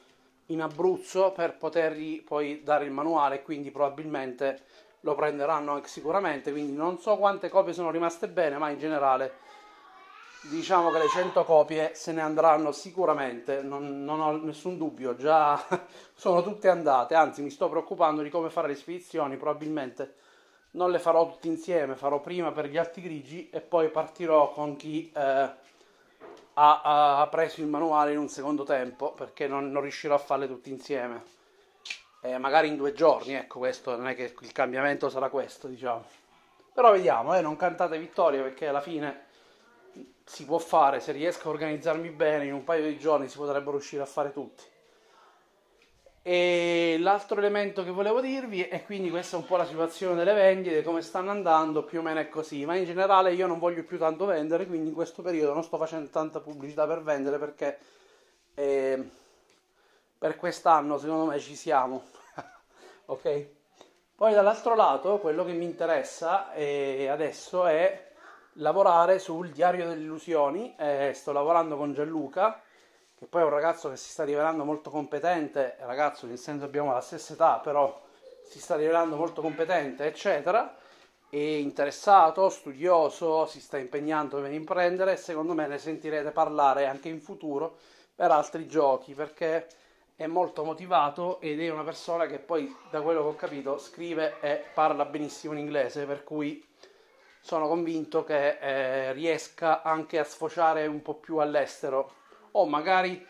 in 0.47 0.61
Abruzzo 0.61 1.31
per 1.31 1.57
potergli 1.57 2.23
poi 2.23 2.63
dare 2.63 2.85
il 2.85 2.91
manuale, 2.91 3.43
quindi 3.43 3.69
probabilmente 3.69 4.63
lo 5.01 5.15
prenderanno 5.15 5.81
sicuramente, 5.85 6.51
quindi 6.51 6.73
non 6.73 6.97
so 6.99 7.17
quante 7.17 7.49
copie 7.49 7.73
sono 7.73 7.91
rimaste 7.91 8.27
bene, 8.27 8.57
ma 8.57 8.69
in 8.69 8.79
generale 8.79 9.33
diciamo 10.43 10.89
che 10.91 10.99
le 10.99 11.07
100 11.07 11.43
copie 11.43 11.91
se 11.95 12.11
ne 12.11 12.21
andranno 12.21 12.71
sicuramente, 12.71 13.61
non, 13.61 14.03
non 14.03 14.19
ho 14.21 14.31
nessun 14.37 14.77
dubbio, 14.77 15.15
già 15.15 15.61
sono 16.13 16.41
tutte 16.41 16.69
andate, 16.69 17.15
anzi 17.15 17.41
mi 17.41 17.49
sto 17.49 17.69
preoccupando 17.69 18.21
di 18.21 18.29
come 18.29 18.49
fare 18.49 18.67
le 18.67 18.75
spedizioni, 18.75 19.37
probabilmente 19.37 20.15
non 20.71 20.91
le 20.91 20.99
farò 20.99 21.29
tutte 21.29 21.47
insieme, 21.47 21.95
farò 21.95 22.19
prima 22.19 22.51
per 22.51 22.67
gli 22.67 22.77
alti 22.77 23.01
grigi 23.01 23.49
e 23.49 23.61
poi 23.61 23.89
partirò 23.89 24.51
con 24.51 24.75
chi 24.75 25.11
eh, 25.15 25.21
ha, 26.53 27.19
ha, 27.21 27.27
preso 27.27 27.61
il 27.61 27.67
manuale 27.67 28.11
in 28.11 28.19
un 28.19 28.29
secondo 28.29 28.63
tempo, 28.63 29.13
perché 29.13 29.47
non, 29.47 29.71
non 29.71 29.81
riuscirò 29.81 30.15
a 30.15 30.19
farle 30.19 30.47
tutte 30.47 30.69
insieme 30.69 31.37
eh, 32.21 32.37
magari 32.37 32.67
in 32.67 32.75
due 32.75 32.93
giorni, 32.93 33.33
ecco 33.33 33.59
questo 33.59 33.95
non 33.95 34.07
è 34.07 34.15
che 34.15 34.35
il 34.39 34.51
cambiamento 34.51 35.09
sarà 35.09 35.29
questo, 35.29 35.67
diciamo. 35.67 36.03
Però 36.73 36.91
vediamo, 36.91 37.35
eh, 37.35 37.41
non 37.41 37.55
cantate 37.55 37.97
vittoria 37.97 38.41
perché 38.41 38.67
alla 38.67 38.81
fine 38.81 39.27
si 40.29 40.45
può 40.45 40.59
fare, 40.59 40.99
se 40.99 41.11
riesco 41.11 41.47
a 41.47 41.51
organizzarmi 41.51 42.07
bene, 42.11 42.45
in 42.45 42.53
un 42.53 42.63
paio 42.63 42.85
di 42.85 42.99
giorni 42.99 43.27
si 43.27 43.37
potrebbero 43.37 43.71
riuscire 43.71 44.03
a 44.03 44.05
fare 44.05 44.31
tutti. 44.31 44.63
E 46.21 46.97
l'altro 46.99 47.39
elemento 47.39 47.83
che 47.83 47.89
volevo 47.89 48.21
dirvi 48.21 48.61
è 48.61 48.85
quindi 48.85 49.09
questa 49.09 49.37
è 49.37 49.39
un 49.39 49.47
po' 49.47 49.55
la 49.55 49.65
situazione 49.65 50.13
delle 50.13 50.35
vendite, 50.35 50.83
come 50.83 51.01
stanno 51.01 51.31
andando, 51.31 51.83
più 51.83 51.99
o 51.99 52.01
meno 52.03 52.19
è 52.19 52.29
così, 52.29 52.63
ma 52.63 52.75
in 52.75 52.85
generale 52.85 53.33
io 53.33 53.47
non 53.47 53.57
voglio 53.57 53.83
più 53.83 53.97
tanto 53.97 54.25
vendere, 54.25 54.67
quindi 54.67 54.89
in 54.89 54.93
questo 54.93 55.23
periodo 55.23 55.53
non 55.53 55.63
sto 55.63 55.77
facendo 55.77 56.07
tanta 56.11 56.39
pubblicità 56.39 56.85
per 56.85 57.01
vendere 57.01 57.39
perché 57.39 57.79
eh, 58.53 59.09
per 60.15 60.35
quest'anno 60.35 60.99
secondo 60.99 61.25
me 61.25 61.39
ci 61.39 61.55
siamo, 61.55 62.03
ok? 63.05 63.47
Poi 64.15 64.33
dall'altro 64.33 64.75
lato 64.75 65.17
quello 65.17 65.43
che 65.43 65.53
mi 65.53 65.65
interessa 65.65 66.53
eh, 66.53 67.07
adesso 67.07 67.65
è 67.65 68.08
lavorare 68.59 69.19
sul 69.19 69.49
diario 69.49 69.87
delle 69.87 70.01
illusioni, 70.01 70.75
eh, 70.77 71.11
sto 71.13 71.31
lavorando 71.31 71.75
con 71.75 71.93
Gianluca 71.93 72.61
che 73.19 73.25
poi 73.25 73.41
è 73.41 73.43
un 73.43 73.49
ragazzo 73.49 73.89
che 73.89 73.97
si 73.97 74.11
sta 74.11 74.23
rivelando 74.23 74.63
molto 74.63 74.89
competente, 74.89 75.75
ragazzo 75.79 76.25
nel 76.25 76.37
senso 76.37 76.63
abbiamo 76.63 76.93
la 76.93 77.01
stessa 77.01 77.33
età, 77.33 77.59
però 77.61 78.01
si 78.45 78.61
sta 78.61 78.77
rivelando 78.77 79.17
molto 79.17 79.41
competente, 79.41 80.05
eccetera, 80.05 80.77
e 81.29 81.59
interessato, 81.59 82.47
studioso, 82.47 83.45
si 83.45 83.59
sta 83.59 83.77
impegnando 83.77 84.39
per 84.39 84.53
imprendere 84.53 85.11
e 85.11 85.17
secondo 85.17 85.53
me 85.53 85.67
ne 85.67 85.77
sentirete 85.77 86.31
parlare 86.31 86.87
anche 86.87 87.09
in 87.09 87.19
futuro 87.19 87.75
per 88.15 88.31
altri 88.31 88.67
giochi, 88.67 89.13
perché 89.13 89.67
è 90.15 90.25
molto 90.25 90.63
motivato 90.63 91.41
ed 91.41 91.59
è 91.59 91.69
una 91.69 91.83
persona 91.83 92.25
che 92.25 92.39
poi, 92.39 92.73
da 92.89 93.01
quello 93.01 93.21
che 93.23 93.27
ho 93.27 93.35
capito, 93.35 93.77
scrive 93.79 94.39
e 94.39 94.63
parla 94.73 95.03
benissimo 95.03 95.51
in 95.51 95.59
inglese, 95.59 96.05
per 96.05 96.23
cui 96.23 96.65
sono 97.49 97.67
convinto 97.67 98.23
che 98.23 98.59
eh, 98.59 99.11
riesca 99.13 99.81
anche 99.81 100.19
a 100.19 100.23
sfociare 100.23 100.85
un 100.85 101.01
po' 101.01 101.15
più 101.15 101.37
all'estero. 101.37 102.13
O 102.51 102.67
magari 102.67 103.25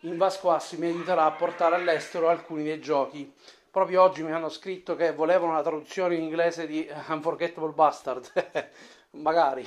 in 0.00 0.16
Vasquassi 0.16 0.76
mi 0.76 0.86
aiuterà 0.86 1.26
a 1.26 1.30
portare 1.30 1.76
all'estero 1.76 2.28
alcuni 2.28 2.64
dei 2.64 2.80
giochi. 2.80 3.32
Proprio 3.70 4.02
oggi 4.02 4.24
mi 4.24 4.32
hanno 4.32 4.48
scritto 4.48 4.96
che 4.96 5.12
volevano 5.12 5.52
la 5.52 5.62
traduzione 5.62 6.16
in 6.16 6.22
inglese 6.22 6.66
di 6.66 6.84
Unforgettable 7.06 7.70
Bastard, 7.70 8.28
magari. 9.22 9.64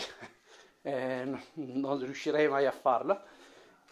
Eh, 0.82 1.23
non 1.54 1.97
riuscirei 2.04 2.50
mai 2.50 2.65
a 2.65 2.71
farla, 2.71 3.23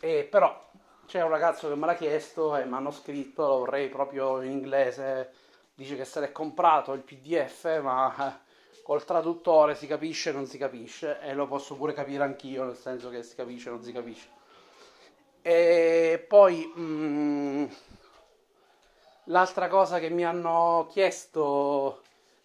eh, 0.01 0.27
però 0.29 0.71
c'è 1.07 1.21
un 1.23 1.29
ragazzo 1.29 1.69
che 1.69 1.75
me 1.75 1.85
l'ha 1.85 1.95
chiesto 1.95 2.57
e 2.57 2.65
mi 2.65 2.73
hanno 2.73 2.91
scritto, 2.91 3.47
lo 3.47 3.59
vorrei 3.59 3.87
proprio 3.87 4.41
in 4.41 4.51
inglese, 4.51 5.31
dice 5.73 5.95
che 5.95 6.03
se 6.03 6.19
l'è 6.19 6.33
comprato 6.33 6.91
il 6.91 7.01
PDF, 7.01 7.79
ma 7.81 8.43
col 8.85 9.03
traduttore 9.03 9.73
si 9.73 9.87
capisce 9.87 10.29
e 10.29 10.33
non 10.33 10.45
si 10.45 10.59
capisce 10.59 11.19
e 11.19 11.33
lo 11.33 11.47
posso 11.47 11.73
pure 11.73 11.91
capire 11.91 12.23
anch'io, 12.23 12.65
nel 12.65 12.75
senso 12.75 13.09
che 13.09 13.23
si 13.23 13.33
capisce 13.33 13.69
e 13.69 13.71
non 13.71 13.81
si 13.81 13.91
capisce. 13.91 14.27
E 15.41 16.23
poi 16.27 16.71
mh, 16.75 16.81
mm, 16.81 17.65
l'altra 19.23 19.69
cosa 19.69 19.97
che 19.97 20.09
mi 20.11 20.23
hanno 20.23 20.85
chiesto 20.91 22.01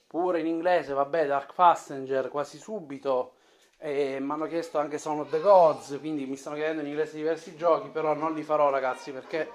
pure 0.06 0.40
in 0.40 0.46
inglese, 0.46 0.94
vabbè, 0.94 1.26
Dark 1.26 1.52
Passenger 1.52 2.30
quasi 2.30 2.56
subito, 2.56 3.32
e 3.76 4.16
mi 4.18 4.30
hanno 4.30 4.46
chiesto 4.46 4.78
anche 4.78 4.96
Son 4.96 5.20
of 5.20 5.28
the 5.28 5.40
Gods, 5.40 5.98
quindi 5.98 6.24
mi 6.24 6.36
stanno 6.36 6.56
chiedendo 6.56 6.80
in 6.80 6.88
inglese 6.88 7.16
diversi 7.16 7.54
giochi, 7.54 7.90
però 7.90 8.14
non 8.14 8.32
li 8.32 8.42
farò 8.42 8.70
ragazzi 8.70 9.12
perché 9.12 9.46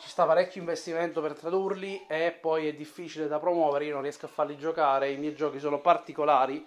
ci 0.00 0.08
sta 0.08 0.24
parecchio 0.24 0.60
investimento 0.60 1.20
per 1.20 1.34
tradurli 1.34 2.06
e 2.08 2.32
poi 2.32 2.66
è 2.66 2.72
difficile 2.72 3.28
da 3.28 3.38
promuovere, 3.38 3.84
io 3.84 3.92
non 3.92 4.02
riesco 4.02 4.24
a 4.24 4.30
farli 4.30 4.56
giocare, 4.56 5.10
i 5.10 5.18
miei 5.18 5.34
giochi 5.34 5.58
sono 5.58 5.78
particolari 5.78 6.66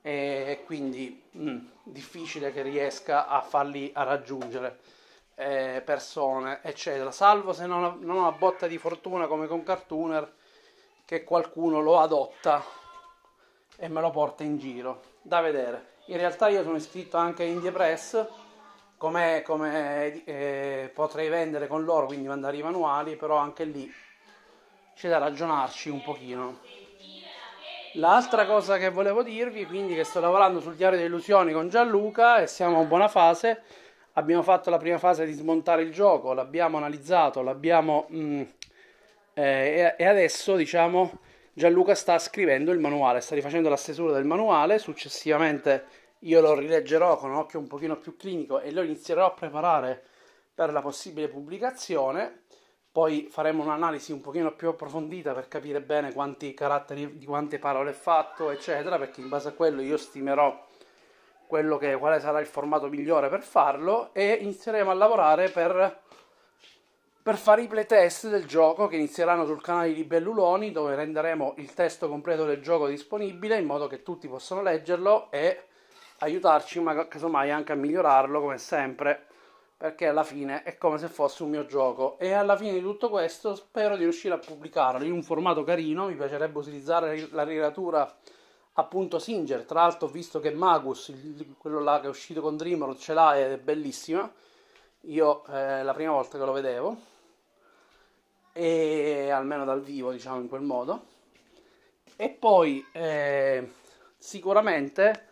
e 0.00 0.62
quindi 0.64 1.22
mh, 1.30 1.50
mm, 1.50 1.58
difficile 1.84 2.50
che 2.50 2.62
riesca 2.62 3.28
a 3.28 3.42
farli 3.42 3.90
a 3.94 4.04
raggiungere 4.04 4.78
eh, 5.34 5.82
persone, 5.84 6.60
eccetera. 6.62 7.10
Salvo 7.10 7.52
se 7.52 7.66
non, 7.66 7.98
non 8.00 8.16
ho 8.16 8.20
una 8.20 8.32
botta 8.32 8.66
di 8.66 8.78
fortuna 8.78 9.26
come 9.26 9.46
con 9.46 9.62
Cartooner, 9.62 10.32
che 11.04 11.24
qualcuno 11.24 11.80
lo 11.80 12.00
adotta 12.00 12.64
e 13.76 13.88
me 13.88 14.00
lo 14.00 14.10
porta 14.10 14.44
in 14.44 14.58
giro. 14.58 15.02
Da 15.20 15.40
vedere. 15.40 15.90
In 16.06 16.16
realtà 16.16 16.48
io 16.48 16.62
sono 16.62 16.76
iscritto 16.76 17.16
anche 17.18 17.42
a 17.42 17.46
Indie 17.46 17.70
Press, 17.70 18.26
come, 19.02 19.42
come 19.44 20.22
eh, 20.26 20.88
potrei 20.94 21.28
vendere 21.28 21.66
con 21.66 21.82
loro, 21.82 22.06
quindi 22.06 22.28
mandare 22.28 22.56
i 22.56 22.62
manuali, 22.62 23.16
però 23.16 23.36
anche 23.36 23.64
lì 23.64 23.92
c'è 24.94 25.08
da 25.08 25.18
ragionarci 25.18 25.88
un 25.88 26.00
pochino. 26.04 26.60
L'altra 27.94 28.46
cosa 28.46 28.78
che 28.78 28.90
volevo 28.90 29.24
dirvi, 29.24 29.66
quindi 29.66 29.96
che 29.96 30.04
sto 30.04 30.20
lavorando 30.20 30.60
sul 30.60 30.76
diario 30.76 30.98
delle 30.98 31.08
illusioni 31.08 31.52
con 31.52 31.68
Gianluca 31.68 32.42
e 32.42 32.46
siamo 32.46 32.80
in 32.80 32.86
buona 32.86 33.08
fase, 33.08 33.62
abbiamo 34.12 34.44
fatto 34.44 34.70
la 34.70 34.78
prima 34.78 34.98
fase 34.98 35.26
di 35.26 35.32
smontare 35.32 35.82
il 35.82 35.90
gioco, 35.90 36.32
l'abbiamo 36.32 36.76
analizzato, 36.76 37.42
l'abbiamo... 37.42 38.06
Mh, 38.08 38.16
mm, 38.16 38.42
eh, 39.34 39.96
e 39.98 40.04
adesso 40.04 40.54
diciamo 40.54 41.18
Gianluca 41.54 41.96
sta 41.96 42.20
scrivendo 42.20 42.70
il 42.70 42.78
manuale, 42.78 43.20
sta 43.20 43.34
rifacendo 43.34 43.68
la 43.68 43.76
stesura 43.76 44.12
del 44.12 44.26
manuale, 44.26 44.78
successivamente 44.78 45.86
io 46.24 46.40
lo 46.40 46.54
rileggerò 46.54 47.16
con 47.16 47.30
un 47.30 47.36
occhio 47.36 47.58
un 47.58 47.66
pochino 47.66 47.96
più 47.98 48.16
clinico 48.16 48.60
e 48.60 48.70
lo 48.72 48.82
inizierò 48.82 49.26
a 49.26 49.32
preparare 49.32 50.04
per 50.54 50.72
la 50.72 50.80
possibile 50.80 51.28
pubblicazione. 51.28 52.42
Poi 52.92 53.28
faremo 53.30 53.62
un'analisi 53.62 54.12
un 54.12 54.20
pochino 54.20 54.54
più 54.54 54.68
approfondita 54.68 55.32
per 55.32 55.48
capire 55.48 55.80
bene 55.80 56.12
quanti 56.12 56.52
caratteri, 56.52 57.16
di 57.16 57.24
quante 57.24 57.58
parole 57.58 57.90
è 57.90 57.94
fatto, 57.94 58.50
eccetera, 58.50 58.98
perché 58.98 59.20
in 59.22 59.30
base 59.30 59.48
a 59.48 59.52
quello 59.52 59.80
io 59.80 59.96
stimerò 59.96 60.66
quello 61.46 61.76
che, 61.78 61.96
quale 61.96 62.20
sarà 62.20 62.40
il 62.40 62.46
formato 62.46 62.88
migliore 62.88 63.28
per 63.28 63.42
farlo 63.42 64.14
e 64.14 64.38
inizieremo 64.40 64.90
a 64.90 64.94
lavorare 64.94 65.50
per, 65.50 66.00
per 67.22 67.36
fare 67.36 67.62
i 67.62 67.66
playtest 67.66 68.28
del 68.28 68.46
gioco 68.46 68.86
che 68.86 68.96
inizieranno 68.96 69.44
sul 69.44 69.60
canale 69.60 69.92
di 69.92 70.04
Belluloni 70.04 70.72
dove 70.72 70.94
renderemo 70.94 71.54
il 71.58 71.74
testo 71.74 72.08
completo 72.08 72.44
del 72.44 72.62
gioco 72.62 72.86
disponibile 72.86 73.58
in 73.58 73.66
modo 73.66 73.86
che 73.86 74.02
tutti 74.02 74.28
possano 74.28 74.62
leggerlo 74.62 75.30
e 75.30 75.64
aiutarci 76.22 76.80
ma 76.80 77.06
casomai 77.08 77.50
anche 77.50 77.72
a 77.72 77.76
migliorarlo 77.76 78.40
come 78.40 78.58
sempre 78.58 79.26
perché 79.76 80.06
alla 80.06 80.24
fine 80.24 80.62
è 80.62 80.76
come 80.78 80.98
se 80.98 81.08
fosse 81.08 81.42
un 81.42 81.50
mio 81.50 81.66
gioco 81.66 82.18
e 82.18 82.32
alla 82.32 82.56
fine 82.56 82.72
di 82.72 82.80
tutto 82.80 83.08
questo 83.08 83.54
spero 83.54 83.96
di 83.96 84.04
riuscire 84.04 84.34
a 84.34 84.38
pubblicarlo 84.38 85.04
in 85.04 85.12
un 85.12 85.22
formato 85.22 85.64
carino 85.64 86.06
mi 86.06 86.14
piacerebbe 86.14 86.58
utilizzare 86.58 87.28
la 87.30 87.42
rilatura 87.42 88.16
appunto 88.74 89.18
Singer. 89.18 89.64
Tra 89.64 89.82
l'altro, 89.82 90.08
ho 90.08 90.10
visto 90.10 90.40
che 90.40 90.50
Magus, 90.50 91.12
quello 91.58 91.80
là 91.80 92.00
che 92.00 92.06
è 92.06 92.08
uscito 92.08 92.40
con 92.40 92.56
Dreamworld, 92.56 92.98
ce 92.98 93.12
l'ha 93.12 93.38
ed 93.38 93.52
è 93.52 93.58
bellissima. 93.58 94.30
Io 95.06 95.44
eh, 95.46 95.82
la 95.82 95.92
prima 95.92 96.12
volta 96.12 96.38
che 96.38 96.44
lo 96.44 96.52
vedevo, 96.52 96.96
e 98.52 99.30
almeno 99.30 99.64
dal 99.64 99.82
vivo, 99.82 100.12
diciamo 100.12 100.40
in 100.40 100.48
quel 100.48 100.62
modo. 100.62 101.06
E 102.16 102.28
poi 102.30 102.84
eh, 102.92 103.72
sicuramente 104.16 105.28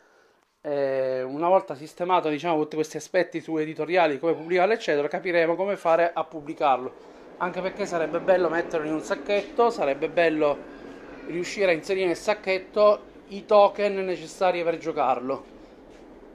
eh, 0.63 1.23
una 1.23 1.49
volta 1.49 1.75
sistemato 1.75 2.29
diciamo 2.29 2.59
tutti 2.61 2.75
questi 2.77 2.97
aspetti 2.97 3.41
su 3.41 3.57
editoriali, 3.57 4.19
come 4.19 4.35
pubblicarlo, 4.35 4.75
eccetera, 4.75 5.09
capiremo 5.09 5.55
come 5.55 5.77
fare 5.77 6.11
a 6.13 6.25
pubblicarlo. 6.25 7.09
Anche 7.39 7.61
perché 7.63 7.87
sarebbe 7.87 8.21
bello 8.21 8.49
metterlo 8.51 8.87
in 8.87 8.93
un 8.93 9.01
sacchetto, 9.01 9.71
sarebbe 9.71 10.09
bello 10.09 10.79
riuscire 11.27 11.71
a 11.71 11.75
inserire 11.75 12.07
nel 12.07 12.17
sacchetto 12.17 13.09
i 13.29 13.47
token 13.47 14.05
necessari 14.05 14.63
per 14.63 14.77
giocarlo. 14.77 15.45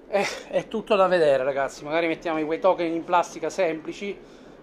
Eh, 0.08 0.26
è 0.50 0.68
tutto 0.68 0.96
da 0.96 1.08
vedere, 1.08 1.44
ragazzi. 1.44 1.84
Magari 1.84 2.08
mettiamo 2.08 2.44
quei 2.46 2.60
token 2.60 2.92
in 2.92 3.04
plastica 3.04 3.50
semplici, 3.50 4.18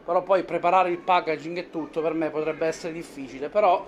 però 0.04 0.22
poi 0.22 0.42
preparare 0.42 0.90
il 0.90 0.98
packaging 0.98 1.58
e 1.58 1.70
tutto 1.70 2.00
per 2.00 2.14
me 2.14 2.30
potrebbe 2.30 2.66
essere 2.66 2.92
difficile. 2.92 3.48
Però 3.48 3.86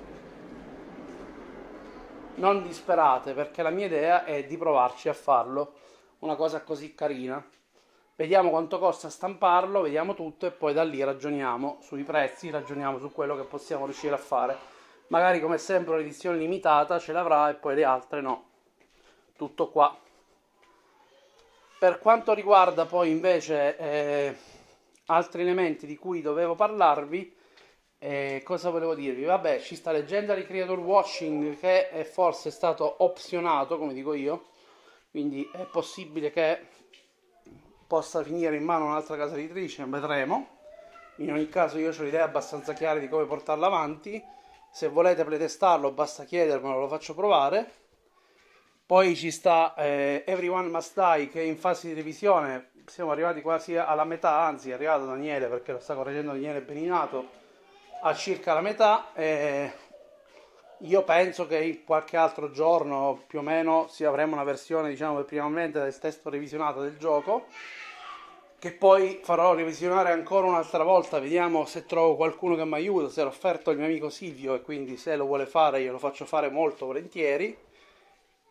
non 2.36 2.62
disperate, 2.62 3.32
perché 3.32 3.62
la 3.62 3.70
mia 3.70 3.86
idea 3.86 4.24
è 4.24 4.44
di 4.44 4.56
provarci 4.56 5.08
a 5.08 5.14
farlo. 5.14 5.74
Una 6.20 6.36
cosa 6.36 6.62
così 6.62 6.94
carina. 6.94 7.44
Vediamo 8.16 8.50
quanto 8.50 8.78
costa 8.78 9.10
stamparlo, 9.10 9.80
vediamo 9.80 10.14
tutto 10.14 10.46
e 10.46 10.50
poi 10.50 10.72
da 10.72 10.84
lì 10.84 11.02
ragioniamo 11.02 11.78
sui 11.80 12.04
prezzi, 12.04 12.50
ragioniamo 12.50 12.98
su 12.98 13.12
quello 13.12 13.36
che 13.36 13.42
possiamo 13.42 13.84
riuscire 13.84 14.14
a 14.14 14.18
fare 14.18 14.72
magari 15.08 15.40
come 15.40 15.58
sempre 15.58 15.94
un'edizione 15.94 16.38
limitata 16.38 16.98
ce 16.98 17.12
l'avrà 17.12 17.50
e 17.50 17.54
poi 17.54 17.74
le 17.74 17.84
altre 17.84 18.20
no. 18.20 18.44
Tutto 19.36 19.68
qua. 19.68 19.96
Per 21.78 21.98
quanto 21.98 22.32
riguarda 22.32 22.86
poi 22.86 23.10
invece 23.10 23.76
eh, 23.76 24.36
altri 25.06 25.42
elementi 25.42 25.86
di 25.86 25.96
cui 25.96 26.22
dovevo 26.22 26.54
parlarvi, 26.54 27.36
eh, 28.06 28.42
cosa 28.44 28.68
volevo 28.68 28.94
dirvi? 28.94 29.24
Vabbè, 29.24 29.60
ci 29.60 29.76
sta 29.76 29.90
Legendary 29.90 30.44
Creator 30.44 30.78
Watching 30.78 31.58
che 31.58 31.88
è 31.88 32.04
forse 32.04 32.50
stato 32.50 32.96
opzionato, 32.98 33.78
come 33.78 33.94
dico 33.94 34.12
io, 34.12 34.48
quindi 35.10 35.48
è 35.50 35.64
possibile 35.64 36.30
che 36.30 36.66
possa 37.86 38.22
finire 38.22 38.56
in 38.56 38.62
mano 38.62 38.84
un'altra 38.84 39.16
casa 39.16 39.36
editrice, 39.36 39.86
vedremo. 39.86 40.48
In 41.16 41.32
ogni 41.32 41.48
caso 41.48 41.78
io 41.78 41.92
ho 41.98 42.02
l'idea 42.02 42.24
abbastanza 42.24 42.74
chiara 42.74 43.00
di 43.00 43.08
come 43.08 43.24
portarla 43.24 43.68
avanti 43.68 44.22
se 44.70 44.88
volete 44.88 45.24
playtestarlo 45.24 45.90
basta 45.90 46.24
chiedermelo, 46.24 46.80
lo 46.80 46.88
faccio 46.88 47.14
provare. 47.14 47.70
Poi 48.84 49.16
ci 49.16 49.30
sta 49.30 49.72
eh, 49.76 50.24
Everyone 50.26 50.68
Must 50.68 50.94
Die 50.94 51.28
che 51.28 51.40
è 51.40 51.44
in 51.44 51.56
fase 51.56 51.88
di 51.88 51.94
revisione, 51.94 52.72
siamo 52.84 53.12
arrivati 53.12 53.40
quasi 53.40 53.78
alla 53.78 54.04
metà, 54.04 54.40
anzi 54.40 54.68
è 54.68 54.74
arrivato 54.74 55.06
Daniele 55.06 55.46
perché 55.46 55.72
lo 55.72 55.78
sta 55.78 55.94
correggendo 55.94 56.32
Daniele 56.32 56.60
Beninato 56.60 57.43
a 58.06 58.14
circa 58.14 58.54
la 58.54 58.60
metà. 58.60 59.12
Eh, 59.14 59.72
io 60.80 61.02
penso 61.02 61.46
che 61.46 61.58
in 61.58 61.84
qualche 61.84 62.16
altro 62.16 62.50
giorno 62.50 63.22
più 63.26 63.38
o 63.38 63.42
meno 63.42 63.86
si 63.88 64.04
avremo 64.04 64.34
una 64.34 64.44
versione, 64.44 64.90
diciamo, 64.90 65.22
primamente 65.22 65.80
del 65.80 65.98
testo 65.98 66.30
revisionato 66.30 66.80
del 66.80 66.96
gioco 66.98 67.46
che 68.58 68.72
poi 68.72 69.20
farò 69.22 69.54
revisionare 69.54 70.10
ancora 70.10 70.46
un'altra 70.46 70.82
volta, 70.84 71.18
vediamo 71.18 71.66
se 71.66 71.84
trovo 71.84 72.16
qualcuno 72.16 72.56
che 72.56 72.64
mi 72.64 72.72
aiuta, 72.74 73.10
se 73.10 73.22
l'ho 73.22 73.28
offerto 73.28 73.70
il 73.70 73.76
mio 73.76 73.84
amico 73.84 74.08
Silvio 74.08 74.54
e 74.54 74.62
quindi 74.62 74.96
se 74.96 75.16
lo 75.16 75.26
vuole 75.26 75.44
fare 75.44 75.82
io 75.82 75.92
lo 75.92 75.98
faccio 75.98 76.24
fare 76.24 76.48
molto 76.48 76.86
volentieri. 76.86 77.54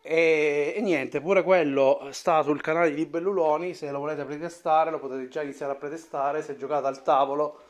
E, 0.00 0.74
e 0.76 0.80
niente, 0.82 1.20
pure 1.20 1.42
quello 1.42 2.08
sta 2.10 2.42
sul 2.42 2.60
canale 2.60 2.90
di 2.90 2.96
Libelluloni, 2.96 3.74
se 3.74 3.90
lo 3.90 3.98
volete 3.98 4.24
pretestare 4.24 4.90
lo 4.92 5.00
potete 5.00 5.26
già 5.28 5.42
iniziare 5.42 5.72
a 5.72 5.76
pretestare, 5.76 6.42
se 6.42 6.56
giocate 6.56 6.86
al 6.86 7.02
tavolo 7.02 7.63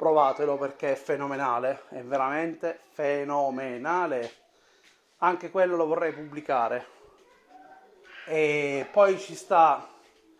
provatelo 0.00 0.56
perché 0.56 0.92
è 0.92 0.94
fenomenale, 0.94 1.82
è 1.90 2.00
veramente 2.00 2.80
fenomenale. 2.92 4.32
Anche 5.18 5.50
quello 5.50 5.76
lo 5.76 5.84
vorrei 5.84 6.14
pubblicare. 6.14 6.86
E 8.26 8.88
poi 8.90 9.18
ci 9.18 9.34
sta 9.34 9.86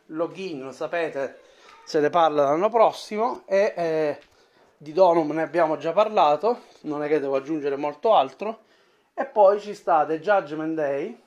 login, 0.07 0.63
lo 0.63 0.73
sapete, 0.73 1.41
se 1.85 2.01
ne 2.01 2.09
parla 2.09 2.45
l'anno 2.45 2.71
prossimo 2.71 3.43
e 3.45 3.75
eh, 3.77 4.19
di 4.79 4.95
Donum 4.95 5.33
ne 5.33 5.43
abbiamo 5.43 5.77
già 5.77 5.93
parlato, 5.93 6.63
non 6.83 7.03
è 7.03 7.09
che 7.09 7.21
devo 7.21 7.37
aggiungere 7.37 7.77
molto 7.77 8.15
altro. 8.15 8.61
E 9.13 9.27
poi 9.27 9.61
ci 9.61 9.75
sta 9.75 10.07
The 10.07 10.21
Judgment 10.21 10.75
Day, 10.75 11.21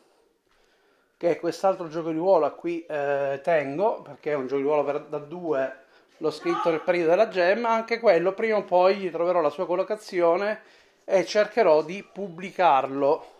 che 1.17 1.29
è 1.29 1.39
quest'altro 1.39 1.87
gioco 1.87 2.09
di 2.09 2.17
ruolo 2.17 2.47
a 2.47 2.51
cui 2.51 2.83
eh, 2.83 3.41
tengo, 3.43 4.01
perché 4.01 4.31
è 4.31 4.35
un 4.35 4.47
gioco 4.47 4.59
di 4.59 4.67
ruolo 4.67 4.83
per, 4.83 5.01
da 5.03 5.19
due, 5.19 5.82
l'ho 6.23 6.31
scritto 6.31 6.69
nel 6.69 6.79
periodo 6.79 7.09
della 7.09 7.27
gemma, 7.27 7.71
anche 7.71 7.99
quello 7.99 8.31
prima 8.31 8.55
o 8.55 8.63
poi 8.63 8.95
gli 8.95 9.11
troverò 9.11 9.41
la 9.41 9.49
sua 9.49 9.65
collocazione 9.65 10.61
e 11.03 11.25
cercherò 11.25 11.83
di 11.83 12.01
pubblicarlo. 12.01 13.31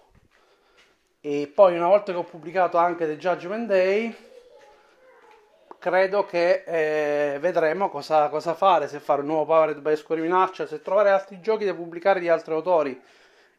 E 1.21 1.49
poi 1.55 1.77
una 1.77 1.87
volta 1.87 2.11
che 2.11 2.17
ho 2.17 2.23
pubblicato 2.23 2.75
anche 2.75 3.05
The 3.05 3.15
Judgment 3.15 3.67
Day, 3.67 4.13
credo 5.79 6.25
che 6.25 6.63
eh, 6.65 7.39
vedremo 7.39 7.89
cosa, 7.89 8.27
cosa, 8.27 8.53
fare, 8.53 8.89
se 8.89 8.99
fare 8.99 9.21
un 9.21 9.27
nuovo 9.27 9.45
Powered 9.45 9.79
by 9.79 9.95
Square 9.95 10.19
Minaccia, 10.19 10.67
se 10.67 10.81
trovare 10.81 11.11
altri 11.11 11.39
giochi 11.39 11.63
da 11.63 11.73
pubblicare 11.73 12.19
di 12.19 12.27
altri 12.27 12.53
autori. 12.53 13.01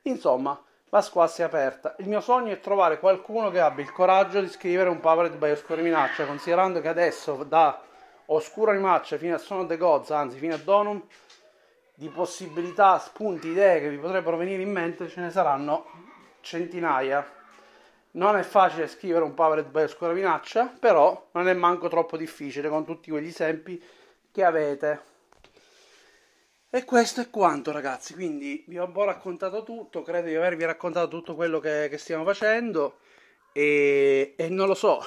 Insomma, 0.02 0.62
la 0.90 1.00
squassa 1.00 1.44
è 1.44 1.46
aperta. 1.46 1.94
Il 2.00 2.08
mio 2.08 2.20
sogno 2.20 2.52
è 2.52 2.60
trovare 2.60 2.98
qualcuno 2.98 3.50
che 3.50 3.60
abbia 3.60 3.82
il 3.82 3.90
coraggio 3.90 4.42
di 4.42 4.48
scrivere 4.48 4.90
un 4.90 5.00
Powered 5.00 5.37
by 5.37 5.52
Oscuro 5.52 5.80
Minaccia, 5.80 6.26
considerando 6.26 6.82
che 6.82 6.88
adesso 6.88 7.42
da 7.44 7.80
Oscuro 8.26 8.72
Minaccia 8.72 9.16
fino 9.18 9.34
a 9.34 9.38
Son 9.38 9.60
of 9.60 9.66
the 9.66 9.76
Gods, 9.76 10.10
anzi 10.10 10.38
fino 10.38 10.54
a 10.54 10.58
Donum, 10.58 11.02
di 11.94 12.08
possibilità, 12.08 12.98
spunti, 12.98 13.48
idee 13.48 13.80
che 13.80 13.90
vi 13.90 13.98
potrebbero 13.98 14.37
venire 14.37 14.62
in 14.62 14.70
mente 14.70 15.08
ce 15.08 15.20
ne 15.20 15.30
saranno 15.30 15.87
centinaia. 16.40 17.42
Non 18.12 18.37
è 18.37 18.42
facile 18.42 18.87
scrivere 18.87 19.24
un 19.24 19.34
Powered 19.34 19.68
by 19.68 19.82
Oscura 19.82 20.12
Minaccia, 20.12 20.72
però 20.78 21.28
non 21.32 21.48
è 21.48 21.54
manco 21.54 21.88
troppo 21.88 22.16
difficile 22.16 22.68
con 22.68 22.84
tutti 22.84 23.10
quegli 23.10 23.28
esempi 23.28 23.82
che 24.30 24.44
avete. 24.44 25.12
E 26.70 26.84
questo 26.84 27.20
è 27.20 27.30
quanto 27.30 27.70
ragazzi, 27.70 28.14
quindi 28.14 28.64
vi 28.66 28.78
ho 28.78 28.84
un 28.84 28.92
po' 28.92 29.04
raccontato 29.04 29.62
tutto, 29.62 30.02
credo 30.02 30.26
di 30.26 30.34
avervi 30.34 30.64
raccontato 30.64 31.06
tutto 31.06 31.37
quello 31.37 31.60
che, 31.60 31.87
che 31.88 31.98
stiamo 31.98 32.24
facendo 32.24 32.98
e, 33.52 34.34
e, 34.37 34.48
non 34.48 34.66
lo 34.66 34.74
so, 34.74 35.00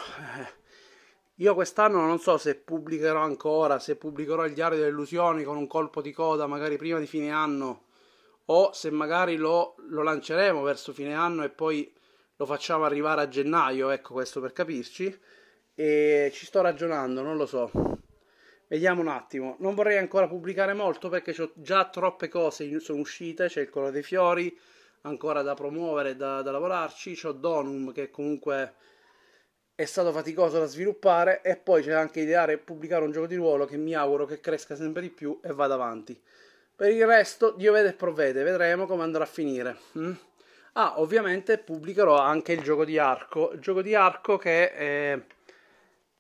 io 1.40 1.54
quest'anno 1.54 2.02
non 2.02 2.20
so 2.20 2.38
se 2.38 2.56
pubblicherò 2.56 3.20
ancora, 3.22 3.80
se 3.80 3.96
pubblicherò 3.96 4.46
il 4.46 4.54
diario 4.54 4.78
delle 4.78 4.90
illusioni 4.90 5.44
con 5.44 5.58
un 5.58 5.68
colpo 5.68 6.02
di 6.02 6.12
coda 6.12 6.48
magari 6.48 6.78
prima 6.78 7.00
di 7.00 7.08
fine 7.08 7.32
anno 7.32 7.86
o 8.46 8.72
se 8.74 8.90
magari 8.92 9.36
lo, 9.36 9.76
lo 9.90 10.04
lanceremo 10.04 10.62
verso 10.62 10.94
fine 10.94 11.14
anno 11.14 11.44
e 11.44 11.50
poi 11.50 11.92
lo 12.38 12.46
facciamo 12.46 12.86
arrivare 12.86 13.22
a 13.22 13.28
gennaio, 13.28 13.90
ecco 13.90 14.14
questo 14.14 14.40
per 14.40 14.54
capirci. 14.54 15.20
E 15.76 16.30
ci 16.34 16.46
sto 16.46 16.62
ragionando, 16.62 17.22
non 17.22 17.36
lo 17.36 17.46
so. 17.46 17.72
Vediamo 18.68 19.02
un 19.02 19.08
attimo. 19.08 19.56
Non 19.60 19.76
vorrei 19.76 19.98
ancora 19.98 20.28
pubblicare 20.28 20.74
molto 20.74 21.10
perché 21.10 21.40
ho 21.42 21.52
già 21.56 21.90
troppe 21.90 22.28
cose 22.28 22.80
sono 22.80 23.00
uscite. 23.00 23.48
C'è 23.48 23.62
il 23.62 23.70
colore 23.70 23.92
dei 23.92 24.04
fiori 24.04 24.56
ancora 25.02 25.42
da 25.42 25.54
promuovere, 25.54 26.16
da, 26.16 26.42
da 26.42 26.52
lavorarci. 26.52 27.16
C'ho 27.16 27.32
Donum 27.32 27.92
che 27.92 28.10
comunque 28.10 28.76
è 29.78 29.86
stato 29.86 30.12
faticoso 30.12 30.58
da 30.58 30.66
sviluppare. 30.66 31.42
E 31.44 31.56
poi 31.56 31.84
c'è 31.84 31.92
anche 31.92 32.22
ideare 32.22 32.54
e 32.54 32.58
pubblicare 32.58 33.06
un 33.06 33.12
gioco 33.12 33.28
di 33.28 33.36
ruolo 33.36 33.66
che 33.66 33.78
mi 33.78 33.94
auguro 33.94 34.26
che 34.26 34.40
cresca 34.40 34.76
sempre 34.76 35.04
di 35.04 35.10
più 35.10 35.40
e 35.44 35.54
vada 35.54 35.76
avanti. 35.76 36.20
Per 36.76 36.92
il 36.92 37.06
resto, 37.06 37.52
Dio 37.52 37.72
vede 37.74 37.90
e 37.90 37.94
provvede. 37.94 38.42
Vedremo 38.42 38.88
come 38.88 39.04
andrà 39.04 39.24
a 39.24 39.28
finire. 39.28 39.78
Mm? 40.00 40.14
Ah, 40.74 41.00
ovviamente 41.00 41.60
pubblicherò 41.60 42.18
anche 42.18 42.54
il 42.54 42.64
gioco 42.64 42.86
di 42.86 42.98
arco. 42.98 43.52
Il 43.52 43.60
gioco 43.60 43.84
di 43.84 43.94
arco 43.94 44.38
che 44.38 44.72
eh, 44.76 45.22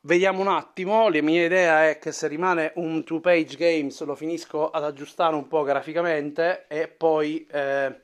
vediamo 0.01 0.41
un 0.41 0.49
attimo. 0.49 1.09
La 1.09 1.21
mia 1.23 1.43
idea 1.43 1.89
è 1.89 1.97
che 1.97 2.11
se 2.11 2.27
rimane 2.27 2.73
un 2.75 3.03
two 3.03 3.19
page 3.19 3.55
games 3.55 4.03
lo 4.03 4.13
finisco 4.13 4.69
ad 4.69 4.83
aggiustare 4.83 5.33
un 5.33 5.47
po' 5.47 5.63
graficamente 5.63 6.65
e 6.67 6.87
poi 6.87 7.47
eh, 7.49 8.01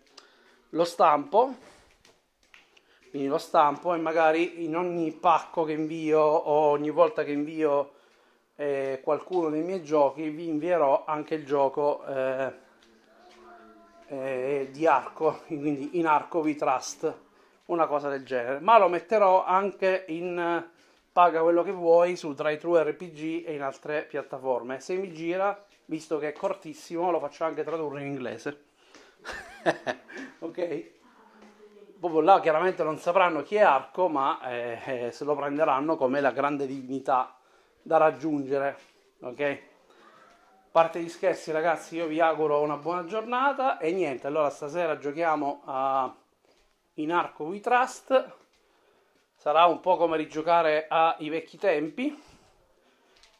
lo 0.69 0.83
stampo. 0.83 1.72
Quindi 3.13 3.29
lo 3.29 3.37
stampo 3.37 3.93
e 3.93 3.99
magari 3.99 4.65
in 4.65 4.75
ogni 4.75 5.11
pacco 5.11 5.65
che 5.65 5.73
invio 5.73 6.19
o 6.19 6.71
ogni 6.71 6.89
volta 6.89 7.23
che 7.23 7.31
invio 7.31 7.91
eh, 8.55 9.01
qualcuno 9.03 9.51
dei 9.51 9.61
miei 9.61 9.83
giochi 9.83 10.29
vi 10.29 10.47
invierò 10.47 11.03
anche 11.05 11.35
il 11.35 11.45
gioco 11.45 12.03
eh, 12.07 12.53
eh, 14.07 14.69
di 14.71 14.87
arco, 14.87 15.41
quindi 15.45 15.99
in 15.99 16.07
arco 16.07 16.39
we 16.39 16.55
trust, 16.55 17.15
una 17.65 17.85
cosa 17.85 18.09
del 18.09 18.25
genere. 18.25 18.59
Ma 18.61 18.79
lo 18.79 18.87
metterò 18.87 19.45
anche 19.45 20.05
in 20.07 20.65
paga 21.11 21.43
quello 21.43 21.61
che 21.61 21.71
vuoi 21.71 22.15
su 22.15 22.33
DriveThru 22.33 22.77
RPG 22.77 23.45
e 23.45 23.53
in 23.53 23.61
altre 23.61 24.05
piattaforme. 24.05 24.79
Se 24.79 24.95
mi 24.95 25.13
gira, 25.13 25.63
visto 25.85 26.17
che 26.17 26.29
è 26.29 26.33
cortissimo, 26.33 27.11
lo 27.11 27.19
faccio 27.19 27.43
anche 27.43 27.63
tradurre 27.63 28.01
in 28.01 28.07
inglese. 28.07 28.63
ok? 30.39 31.01
Proprio 32.03 32.21
là 32.21 32.41
chiaramente 32.41 32.83
non 32.83 32.97
sapranno 32.97 33.43
chi 33.43 33.55
è 33.55 33.61
Arco, 33.61 34.09
ma 34.09 34.41
eh, 34.49 35.09
se 35.13 35.23
lo 35.23 35.35
prenderanno 35.35 35.95
come 35.95 36.19
la 36.19 36.31
grande 36.31 36.67
dignità 36.67 37.33
da 37.81 37.95
raggiungere. 37.95 38.77
Ok? 39.21 39.61
parte 40.69 40.99
gli 40.99 41.07
scherzi 41.07 41.53
ragazzi 41.53 41.95
io 41.95 42.07
vi 42.07 42.19
auguro 42.19 42.59
una 42.59 42.75
buona 42.75 43.05
giornata 43.05 43.77
e 43.77 43.93
niente 43.93 44.25
allora 44.27 44.49
stasera 44.49 44.97
giochiamo 44.97 45.61
a 45.65 46.13
in 46.95 47.11
arco 47.11 47.43
we 47.43 47.59
trust 47.59 48.31
sarà 49.35 49.65
un 49.65 49.79
po' 49.79 49.95
come 49.97 50.17
rigiocare 50.17 50.87
ai 50.89 51.29
vecchi 51.29 51.57
tempi 51.57 52.19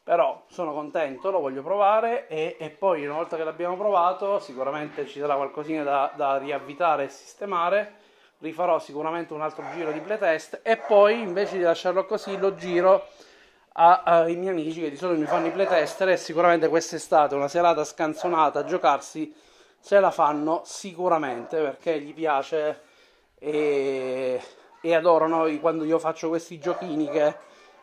però 0.04 0.44
sono 0.48 0.74
contento 0.74 1.32
lo 1.32 1.40
voglio 1.40 1.64
provare 1.64 2.28
e, 2.28 2.56
e 2.60 2.70
poi 2.70 3.04
una 3.04 3.16
volta 3.16 3.36
che 3.36 3.44
l'abbiamo 3.44 3.76
provato 3.76 4.38
sicuramente 4.38 5.08
ci 5.08 5.20
sarà 5.20 5.36
qualcosina 5.36 5.82
da, 5.82 6.14
da 6.16 6.38
riavvitare 6.38 7.06
e 7.06 7.10
sistemare 7.10 8.03
rifarò 8.44 8.78
sicuramente 8.78 9.34
un 9.34 9.42
altro 9.42 9.64
giro 9.74 9.94
di 9.94 10.02
playtest 10.02 10.60
e 10.64 10.76
poi 10.76 11.22
invece 11.22 11.56
di 11.56 11.64
lasciarlo 11.64 12.06
così 12.06 12.38
lo 12.38 12.56
giro 12.56 13.08
ai 13.76 14.36
miei 14.36 14.52
amici 14.52 14.82
che 14.82 14.90
di 14.90 14.98
solito 14.98 15.22
mi 15.22 15.26
fanno 15.26 15.48
i 15.48 15.52
playtester 15.52 16.10
e 16.10 16.18
sicuramente 16.18 16.68
quest'estate 16.68 17.36
una 17.36 17.48
serata 17.48 17.86
scanzonata 17.86 18.60
a 18.60 18.64
giocarsi 18.66 19.34
se 19.80 20.00
la 20.02 20.12
fanno 20.12 20.62
sicuramente 20.66 21.58
perché 21.62 22.00
gli 22.02 22.14
piace 22.14 22.82
e, 23.40 24.42
e 24.82 24.94
adorano 24.94 25.50
quando 25.60 25.86
io 25.86 25.98
faccio 25.98 26.28
questi 26.28 26.60
giochini 26.60 27.10
che 27.10 27.34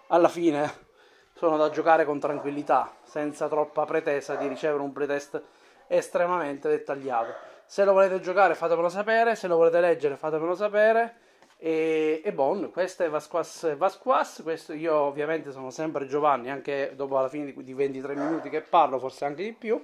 alla 0.08 0.28
fine 0.28 0.88
sono 1.32 1.56
da 1.56 1.70
giocare 1.70 2.04
con 2.04 2.20
tranquillità 2.20 2.96
senza 3.02 3.48
troppa 3.48 3.86
pretesa 3.86 4.34
di 4.34 4.46
ricevere 4.46 4.82
un 4.82 4.92
playtest 4.92 5.42
estremamente 5.86 6.68
dettagliato 6.68 7.49
se 7.70 7.84
lo 7.84 7.92
volete 7.92 8.18
giocare 8.18 8.56
fatemelo 8.56 8.88
sapere 8.88 9.36
se 9.36 9.46
lo 9.46 9.54
volete 9.54 9.78
leggere 9.78 10.16
fatemelo 10.16 10.56
sapere 10.56 11.14
e, 11.56 12.20
e 12.24 12.32
bon, 12.32 12.70
questo 12.72 13.04
è 13.04 13.08
Vasquas, 13.08 13.76
Vasquas, 13.76 14.40
questo 14.42 14.72
io 14.72 14.94
ovviamente 14.94 15.52
sono 15.52 15.70
sempre 15.70 16.06
Giovanni, 16.06 16.50
anche 16.50 16.94
dopo 16.96 17.18
alla 17.18 17.28
fine 17.28 17.52
di, 17.52 17.62
di 17.62 17.74
23 17.74 18.14
minuti 18.14 18.48
che 18.48 18.62
parlo, 18.62 18.98
forse 18.98 19.26
anche 19.26 19.42
di 19.42 19.52
più. 19.52 19.78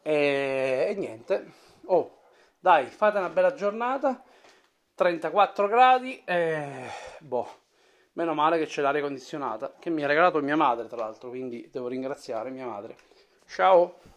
E, 0.00 0.86
e 0.88 0.94
niente, 0.96 1.52
oh, 1.84 2.22
dai, 2.58 2.86
fate 2.86 3.18
una 3.18 3.28
bella 3.28 3.52
giornata, 3.52 4.22
34 4.94 5.68
gradi, 5.68 6.22
e 6.24 6.90
boh, 7.18 7.46
meno 8.14 8.32
male 8.32 8.56
che 8.56 8.64
c'è 8.64 8.80
l'aria 8.80 9.02
condizionata, 9.02 9.74
che 9.78 9.90
mi 9.90 10.02
ha 10.02 10.06
regalato 10.06 10.40
mia 10.40 10.56
madre 10.56 10.88
tra 10.88 10.96
l'altro, 10.96 11.28
quindi 11.28 11.68
devo 11.70 11.88
ringraziare 11.88 12.48
mia 12.48 12.64
madre. 12.64 12.96
Ciao! 13.46 14.15